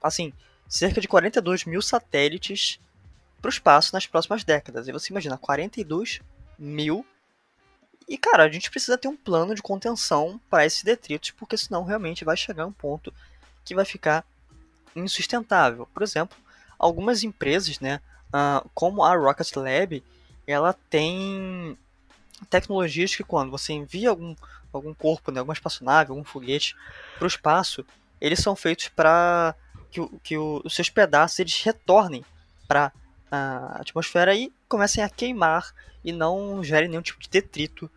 assim, 0.02 0.32
cerca 0.68 1.02
de 1.02 1.08
42 1.08 1.66
mil 1.66 1.82
satélites 1.82 2.80
para 3.42 3.50
o 3.50 3.52
espaço 3.52 3.94
nas 3.94 4.06
próximas 4.06 4.44
décadas. 4.44 4.88
E 4.88 4.92
você 4.92 5.12
imagina, 5.12 5.38
42 5.38 6.22
mil. 6.58 7.06
E, 8.08 8.18
cara, 8.18 8.44
a 8.44 8.50
gente 8.50 8.70
precisa 8.70 8.98
ter 8.98 9.08
um 9.08 9.18
plano 9.18 9.54
de 9.54 9.62
contenção 9.62 10.40
para 10.50 10.66
esses 10.66 10.84
detritos, 10.84 11.32
porque 11.32 11.58
senão 11.58 11.84
realmente 11.84 12.24
vai 12.24 12.38
chegar 12.38 12.66
um 12.66 12.72
ponto 12.72 13.14
que 13.66 13.76
vai 13.76 13.84
ficar 13.84 14.26
insustentável. 14.96 15.88
Por 15.94 16.04
exemplo, 16.04 16.38
algumas 16.80 17.24
empresas, 17.24 17.80
né, 17.80 18.00
uh, 18.34 18.68
como 18.74 19.04
a 19.04 19.16
Rocket 19.16 19.56
Lab, 19.56 20.04
ela 20.46 20.74
tem 20.90 21.78
tecnologias 22.50 23.16
que 23.16 23.24
quando 23.24 23.52
você 23.52 23.74
envia 23.74 24.10
algum 24.10 24.36
algum 24.72 24.94
corpo, 24.94 25.32
né, 25.32 25.40
alguma 25.40 25.54
espaçonave, 25.54 26.12
algum 26.12 26.24
foguete 26.24 26.76
para 27.18 27.26
o 27.26 27.28
espaço, 27.28 27.86
eles 28.20 28.40
são 28.40 28.56
feitos 28.56 28.90
para 28.90 29.56
que, 29.90 30.06
que 30.24 30.38
o, 30.38 30.62
os 30.64 30.76
seus 30.76 30.90
pedaços 30.90 31.40
eles 31.40 31.62
retornem 31.64 32.24
para 32.68 32.92
a 33.32 33.82
atmosfera 33.82 34.36
e 34.36 34.52
comecem 34.68 35.04
a 35.04 35.10
queimar 35.10 35.74
e 36.04 36.12
não 36.12 36.64
gerem 36.64 36.90
nenhum 36.90 37.02
tipo 37.02 37.20
de 37.20 37.30
detrito 37.30 37.90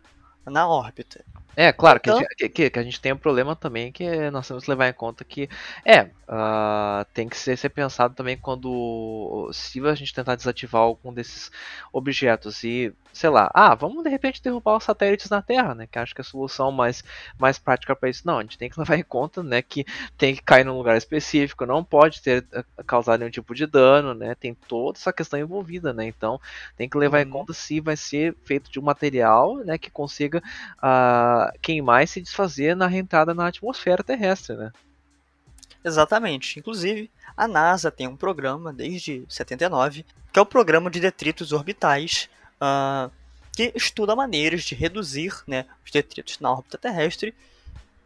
na 0.45 0.67
órbita. 0.67 1.23
É, 1.55 1.71
claro 1.71 1.99
então... 2.01 2.17
que, 2.17 2.25
a 2.25 2.27
gente, 2.29 2.49
que, 2.49 2.69
que, 2.69 2.79
a 2.79 2.83
gente 2.83 2.99
tem 2.99 3.13
um 3.13 3.17
problema 3.17 3.55
também 3.55 3.91
que 3.91 4.29
nós 4.31 4.47
temos 4.47 4.63
que 4.63 4.69
levar 4.69 4.87
em 4.87 4.93
conta 4.93 5.23
que 5.23 5.49
é, 5.85 6.03
uh, 6.03 7.05
tem 7.13 7.27
que 7.27 7.37
ser, 7.37 7.57
ser, 7.57 7.69
pensado 7.69 8.15
também 8.15 8.37
quando 8.37 9.49
se 9.53 9.79
a 9.85 9.95
gente 9.95 10.13
tentar 10.13 10.35
desativar 10.35 10.81
algum 10.81 11.13
desses 11.13 11.51
objetos 11.91 12.63
e 12.63 12.93
sei 13.13 13.29
lá, 13.29 13.49
ah, 13.53 13.75
vamos 13.75 14.03
de 14.03 14.09
repente 14.09 14.41
derrubar 14.41 14.77
os 14.77 14.83
satélites 14.83 15.29
na 15.29 15.41
Terra, 15.41 15.75
né? 15.75 15.87
Que 15.87 15.99
acho 15.99 16.15
que 16.15 16.21
é 16.21 16.23
a 16.23 16.25
solução 16.25 16.71
mais, 16.71 17.03
mais 17.37 17.59
prática 17.59 17.95
para 17.95 18.09
isso. 18.09 18.23
Não, 18.25 18.37
a 18.37 18.41
gente 18.41 18.57
tem 18.57 18.69
que 18.69 18.79
levar 18.79 18.95
em 18.95 19.03
conta, 19.03 19.43
né, 19.43 19.61
que 19.61 19.85
tem 20.17 20.35
que 20.35 20.41
cair 20.41 20.63
num 20.63 20.77
lugar 20.77 20.97
específico, 20.97 21.65
não 21.65 21.83
pode 21.83 22.21
ter 22.21 22.45
eh, 22.53 22.63
causado 22.85 23.19
nenhum 23.19 23.31
tipo 23.31 23.53
de 23.53 23.65
dano, 23.65 24.13
né? 24.13 24.35
Tem 24.35 24.53
toda 24.53 24.97
essa 24.97 25.11
questão 25.11 25.39
envolvida, 25.39 25.93
né? 25.93 26.05
Então 26.05 26.39
tem 26.77 26.87
que 26.89 26.97
levar 26.97 27.17
uhum. 27.17 27.23
em 27.23 27.29
conta 27.29 27.53
se 27.53 27.79
vai 27.79 27.97
ser 27.97 28.35
feito 28.43 28.71
de 28.71 28.79
um 28.79 28.83
material, 28.83 29.57
né, 29.57 29.77
que 29.77 29.89
consiga 29.91 30.39
uh, 30.77 31.40
queimar 31.61 32.03
e 32.03 32.07
se 32.07 32.21
desfazer 32.21 32.75
na 32.75 32.87
reentrada 32.87 33.33
na 33.33 33.47
atmosfera 33.47 34.03
terrestre, 34.03 34.55
né? 34.55 34.71
Exatamente. 35.83 36.59
Inclusive, 36.59 37.09
a 37.35 37.47
NASA 37.47 37.89
tem 37.89 38.07
um 38.07 38.15
programa 38.15 38.71
desde 38.71 39.25
79, 39.27 40.05
que 40.31 40.39
é 40.39 40.41
o 40.41 40.45
Programa 40.45 40.91
de 40.91 40.99
Detritos 40.99 41.51
Orbitais, 41.51 42.29
uh, 42.61 43.11
que 43.53 43.71
estuda 43.75 44.15
maneiras 44.15 44.63
de 44.63 44.75
reduzir 44.75 45.33
né, 45.47 45.65
os 45.83 45.91
detritos 45.91 46.39
na 46.39 46.51
órbita 46.51 46.77
terrestre 46.77 47.33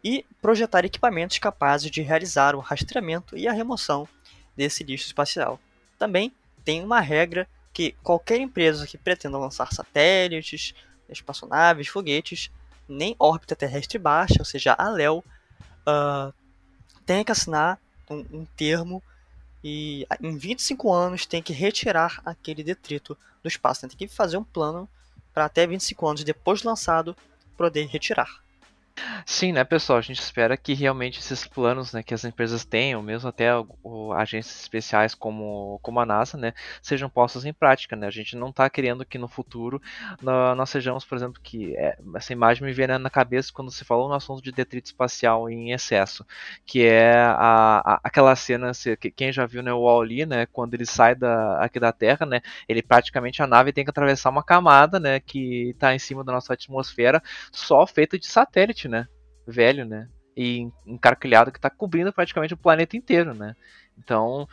e 0.02 0.24
projetar 0.40 0.84
equipamentos 0.84 1.38
capazes 1.38 1.90
de 1.90 2.00
realizar 2.00 2.54
o 2.54 2.60
rastreamento 2.60 3.36
e 3.36 3.46
a 3.46 3.52
remoção 3.52 4.08
desse 4.56 4.82
lixo 4.82 5.06
espacial. 5.06 5.60
Também 5.98 6.32
tem 6.64 6.82
uma 6.82 7.00
regra 7.00 7.48
que 7.72 7.94
qualquer 8.02 8.38
empresa 8.38 8.86
que 8.86 8.96
pretenda 8.96 9.36
lançar 9.36 9.72
satélites, 9.72 10.74
espaçonaves, 11.08 11.88
foguetes, 11.88 12.50
nem 12.88 13.16
órbita 13.18 13.56
terrestre 13.56 13.98
baixa, 13.98 14.36
ou 14.38 14.44
seja, 14.44 14.74
a 14.78 14.88
LEO, 14.88 15.24
uh, 15.86 16.32
tem 17.04 17.24
que 17.24 17.32
assinar 17.32 17.78
um, 18.10 18.24
um 18.32 18.44
termo 18.56 19.02
e 19.62 20.06
em 20.22 20.36
25 20.36 20.92
anos 20.92 21.26
tem 21.26 21.42
que 21.42 21.52
retirar 21.52 22.20
aquele 22.24 22.62
detrito 22.62 23.16
do 23.42 23.48
espaço. 23.48 23.86
Tem 23.88 23.96
que 23.96 24.08
fazer 24.08 24.36
um 24.36 24.44
plano 24.44 24.88
para 25.34 25.46
até 25.46 25.66
25 25.66 26.06
anos 26.06 26.24
depois 26.24 26.60
de 26.60 26.66
lançado 26.66 27.16
poder 27.56 27.86
retirar. 27.86 28.42
Sim, 29.26 29.52
né, 29.52 29.64
pessoal? 29.64 29.98
A 29.98 30.02
gente 30.02 30.20
espera 30.20 30.56
que 30.56 30.72
realmente 30.72 31.18
esses 31.18 31.46
planos 31.46 31.92
né, 31.92 32.02
que 32.02 32.14
as 32.14 32.24
empresas 32.24 32.64
tenham, 32.64 33.02
mesmo 33.02 33.28
até 33.28 33.50
o, 33.82 34.12
agências 34.12 34.60
especiais 34.60 35.14
como, 35.14 35.78
como 35.82 36.00
a 36.00 36.06
NASA, 36.06 36.38
né, 36.38 36.54
sejam 36.80 37.08
postos 37.10 37.44
em 37.44 37.52
prática. 37.52 37.94
Né? 37.94 38.06
A 38.06 38.10
gente 38.10 38.36
não 38.36 38.48
está 38.48 38.68
querendo 38.70 39.04
que 39.04 39.18
no 39.18 39.28
futuro 39.28 39.82
nós 40.22 40.70
sejamos, 40.70 41.04
por 41.04 41.16
exemplo, 41.16 41.40
que 41.42 41.76
é, 41.76 41.98
essa 42.14 42.32
imagem 42.32 42.64
me 42.64 42.72
vem 42.72 42.86
na 42.86 43.10
cabeça 43.10 43.52
quando 43.52 43.70
se 43.70 43.84
falou 43.84 44.08
no 44.08 44.14
assunto 44.14 44.42
de 44.42 44.52
detrito 44.52 44.86
espacial 44.86 45.50
em 45.50 45.72
excesso, 45.72 46.24
que 46.64 46.84
é 46.84 47.16
a, 47.16 47.82
a, 47.84 48.00
aquela 48.04 48.34
cena, 48.36 48.72
se, 48.72 48.96
quem 48.96 49.32
já 49.32 49.44
viu 49.44 49.62
né, 49.62 49.72
o 49.72 49.80
Wall-E, 49.80 50.24
né, 50.24 50.46
quando 50.46 50.74
ele 50.74 50.86
sai 50.86 51.14
da, 51.14 51.58
aqui 51.60 51.80
da 51.80 51.92
Terra, 51.92 52.24
né, 52.24 52.40
ele 52.68 52.82
praticamente 52.82 53.42
a 53.42 53.46
nave 53.46 53.72
tem 53.72 53.84
que 53.84 53.90
atravessar 53.90 54.30
uma 54.30 54.42
camada 54.42 55.00
né, 55.00 55.20
que 55.20 55.70
está 55.70 55.94
em 55.94 55.98
cima 55.98 56.22
da 56.22 56.32
nossa 56.32 56.54
atmosfera, 56.54 57.22
só 57.50 57.86
feita 57.86 58.18
de 58.18 58.26
satélite, 58.26 58.85
né? 58.88 59.08
velho, 59.46 59.84
né? 59.84 60.08
E 60.36 60.68
encarquilhado 60.84 61.50
que 61.50 61.58
está 61.58 61.70
cobrindo 61.70 62.12
praticamente 62.12 62.52
o 62.52 62.58
planeta 62.58 62.96
inteiro, 62.96 63.32
né? 63.32 63.54
Então, 63.98 64.46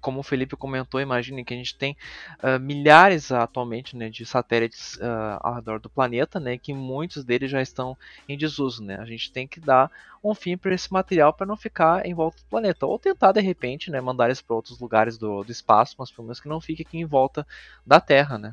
como 0.00 0.20
o 0.20 0.22
Felipe 0.22 0.56
comentou, 0.56 1.00
imagine 1.00 1.44
que 1.44 1.52
a 1.52 1.56
gente 1.56 1.76
tem 1.76 1.96
uh, 2.40 2.60
milhares 2.60 3.32
atualmente 3.32 3.96
né, 3.96 4.08
de 4.08 4.24
satélites 4.24 4.94
uh, 4.98 5.40
ao 5.40 5.54
redor 5.56 5.80
do 5.80 5.90
planeta, 5.90 6.38
né, 6.38 6.56
que 6.56 6.72
muitos 6.72 7.24
deles 7.24 7.50
já 7.50 7.60
estão 7.60 7.98
em 8.28 8.38
desuso. 8.38 8.84
Né? 8.84 8.94
A 9.00 9.04
gente 9.04 9.32
tem 9.32 9.48
que 9.48 9.58
dar 9.58 9.90
um 10.22 10.36
fim 10.36 10.56
para 10.56 10.72
esse 10.72 10.92
material 10.92 11.32
para 11.32 11.46
não 11.46 11.56
ficar 11.56 12.06
em 12.06 12.14
volta 12.14 12.36
do 12.38 12.46
planeta, 12.48 12.86
ou 12.86 12.96
tentar 12.96 13.32
de 13.32 13.40
repente 13.40 13.90
né, 13.90 14.00
mandar 14.00 14.26
eles 14.26 14.40
para 14.40 14.54
outros 14.54 14.78
lugares 14.78 15.18
do, 15.18 15.42
do 15.42 15.50
espaço, 15.50 15.96
mas 15.98 16.12
pelo 16.12 16.28
menos 16.28 16.38
que 16.38 16.48
não 16.48 16.60
fique 16.60 16.82
aqui 16.82 16.98
em 16.98 17.04
volta 17.04 17.44
da 17.84 18.00
Terra. 18.00 18.38
Né? 18.38 18.52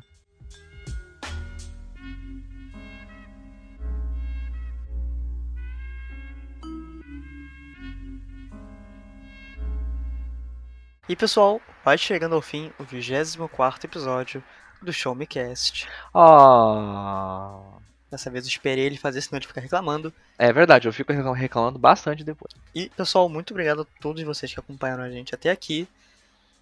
E 11.08 11.16
pessoal, 11.16 11.60
vai 11.82 11.96
chegando 11.96 12.34
ao 12.34 12.42
fim 12.42 12.70
o 12.78 12.84
24 12.84 13.86
episódio 13.86 14.44
do 14.82 14.92
Show 14.92 15.14
Me 15.14 15.26
Cast. 15.26 15.88
Oh. 16.12 17.80
Dessa 18.10 18.30
vez 18.30 18.44
eu 18.44 18.50
esperei 18.50 18.84
ele 18.84 18.98
fazer, 18.98 19.22
senão 19.22 19.38
ele 19.38 19.46
ficar 19.46 19.62
reclamando. 19.62 20.12
É 20.36 20.52
verdade, 20.52 20.86
eu 20.86 20.92
fico 20.92 21.10
reclamando 21.32 21.78
bastante 21.78 22.22
depois. 22.22 22.52
E 22.74 22.90
pessoal, 22.90 23.26
muito 23.26 23.52
obrigado 23.52 23.80
a 23.80 23.86
todos 24.02 24.22
vocês 24.22 24.52
que 24.52 24.60
acompanharam 24.60 25.02
a 25.02 25.08
gente 25.08 25.34
até 25.34 25.50
aqui. 25.50 25.88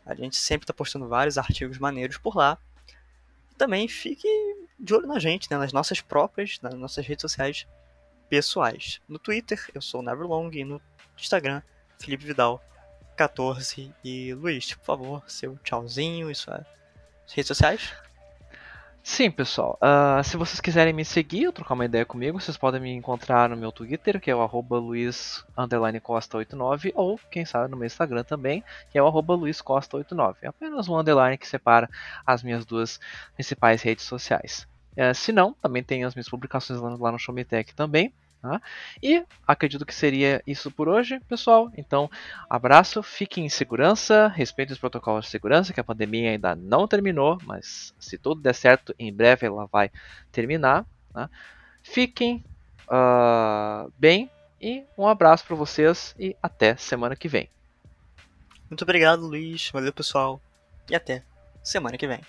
A 0.06 0.14
gente 0.14 0.36
sempre 0.36 0.62
está 0.62 0.72
postando 0.72 1.08
vários 1.08 1.36
artigos 1.36 1.78
maneiros 1.78 2.18
por 2.18 2.36
lá 2.36 2.56
também 3.58 3.88
fique 3.88 4.28
de 4.78 4.94
olho 4.94 5.06
na 5.06 5.18
gente, 5.18 5.50
né, 5.50 5.58
nas 5.58 5.72
nossas 5.72 6.00
próprias, 6.00 6.58
nas 6.62 6.74
nossas 6.74 7.06
redes 7.06 7.22
sociais 7.22 7.66
pessoais. 8.28 9.00
No 9.08 9.18
Twitter, 9.18 9.60
eu 9.74 9.82
sou 9.82 10.00
o 10.00 10.02
Neverlong, 10.02 10.50
e 10.54 10.64
no 10.64 10.80
Instagram, 11.16 11.60
Felipe 11.98 12.24
Vidal 12.24 12.62
14 13.16 13.92
e 14.04 14.32
Luiz, 14.34 14.72
por 14.74 14.84
favor, 14.84 15.24
seu 15.28 15.58
tchauzinho 15.58 16.30
e 16.30 16.34
suas 16.34 16.64
redes 17.26 17.48
sociais. 17.48 17.92
Sim, 19.02 19.30
pessoal. 19.30 19.78
Uh, 19.82 20.22
se 20.22 20.36
vocês 20.36 20.60
quiserem 20.60 20.92
me 20.92 21.04
seguir 21.04 21.46
ou 21.46 21.52
trocar 21.52 21.74
uma 21.74 21.84
ideia 21.86 22.04
comigo, 22.04 22.40
vocês 22.40 22.56
podem 22.56 22.80
me 22.80 22.92
encontrar 22.92 23.48
no 23.48 23.56
meu 23.56 23.72
Twitter, 23.72 24.20
que 24.20 24.30
é 24.30 24.36
o 24.36 24.42
arroba 24.42 24.78
luiz_costa89, 24.78 26.92
ou, 26.94 27.18
quem 27.30 27.44
sabe, 27.44 27.70
no 27.70 27.76
meu 27.76 27.86
Instagram 27.86 28.22
também, 28.22 28.62
que 28.90 28.98
é 28.98 29.02
o 29.02 29.06
arroba 29.06 29.34
luizcosta89. 29.34 30.36
É 30.42 30.48
apenas 30.48 30.88
um 30.88 30.98
underline 30.98 31.38
que 31.38 31.48
separa 31.48 31.88
as 32.26 32.42
minhas 32.42 32.66
duas 32.66 33.00
principais 33.34 33.82
redes 33.82 34.04
sociais. 34.04 34.68
Uh, 34.96 35.14
se 35.14 35.32
não, 35.32 35.54
também 35.54 35.82
tem 35.82 36.04
as 36.04 36.14
minhas 36.14 36.28
publicações 36.28 36.80
lá 36.80 36.90
no, 36.90 37.02
lá 37.02 37.10
no 37.10 37.18
Showmetech 37.18 37.74
também. 37.74 38.12
Tá? 38.40 38.62
E 39.02 39.24
acredito 39.46 39.84
que 39.84 39.94
seria 39.94 40.42
isso 40.46 40.70
por 40.70 40.88
hoje, 40.88 41.18
pessoal. 41.28 41.72
Então, 41.76 42.08
abraço, 42.48 43.02
fiquem 43.02 43.46
em 43.46 43.48
segurança, 43.48 44.28
respeitem 44.28 44.72
os 44.72 44.78
protocolos 44.78 45.24
de 45.24 45.30
segurança, 45.30 45.72
que 45.72 45.80
a 45.80 45.84
pandemia 45.84 46.30
ainda 46.30 46.54
não 46.54 46.86
terminou, 46.86 47.38
mas 47.44 47.92
se 47.98 48.16
tudo 48.16 48.40
der 48.40 48.54
certo, 48.54 48.94
em 48.98 49.12
breve 49.12 49.46
ela 49.46 49.66
vai 49.66 49.90
terminar. 50.30 50.86
Tá? 51.12 51.28
Fiquem 51.82 52.44
uh, 52.86 53.92
bem 53.98 54.30
e 54.60 54.84
um 54.96 55.06
abraço 55.06 55.44
para 55.44 55.56
vocês 55.56 56.14
e 56.18 56.36
até 56.42 56.76
semana 56.76 57.16
que 57.16 57.28
vem. 57.28 57.48
Muito 58.70 58.82
obrigado, 58.82 59.26
Luiz. 59.26 59.70
Valeu, 59.72 59.92
pessoal. 59.92 60.40
E 60.88 60.94
até 60.94 61.24
semana 61.62 61.96
que 61.96 62.06
vem. 62.06 62.20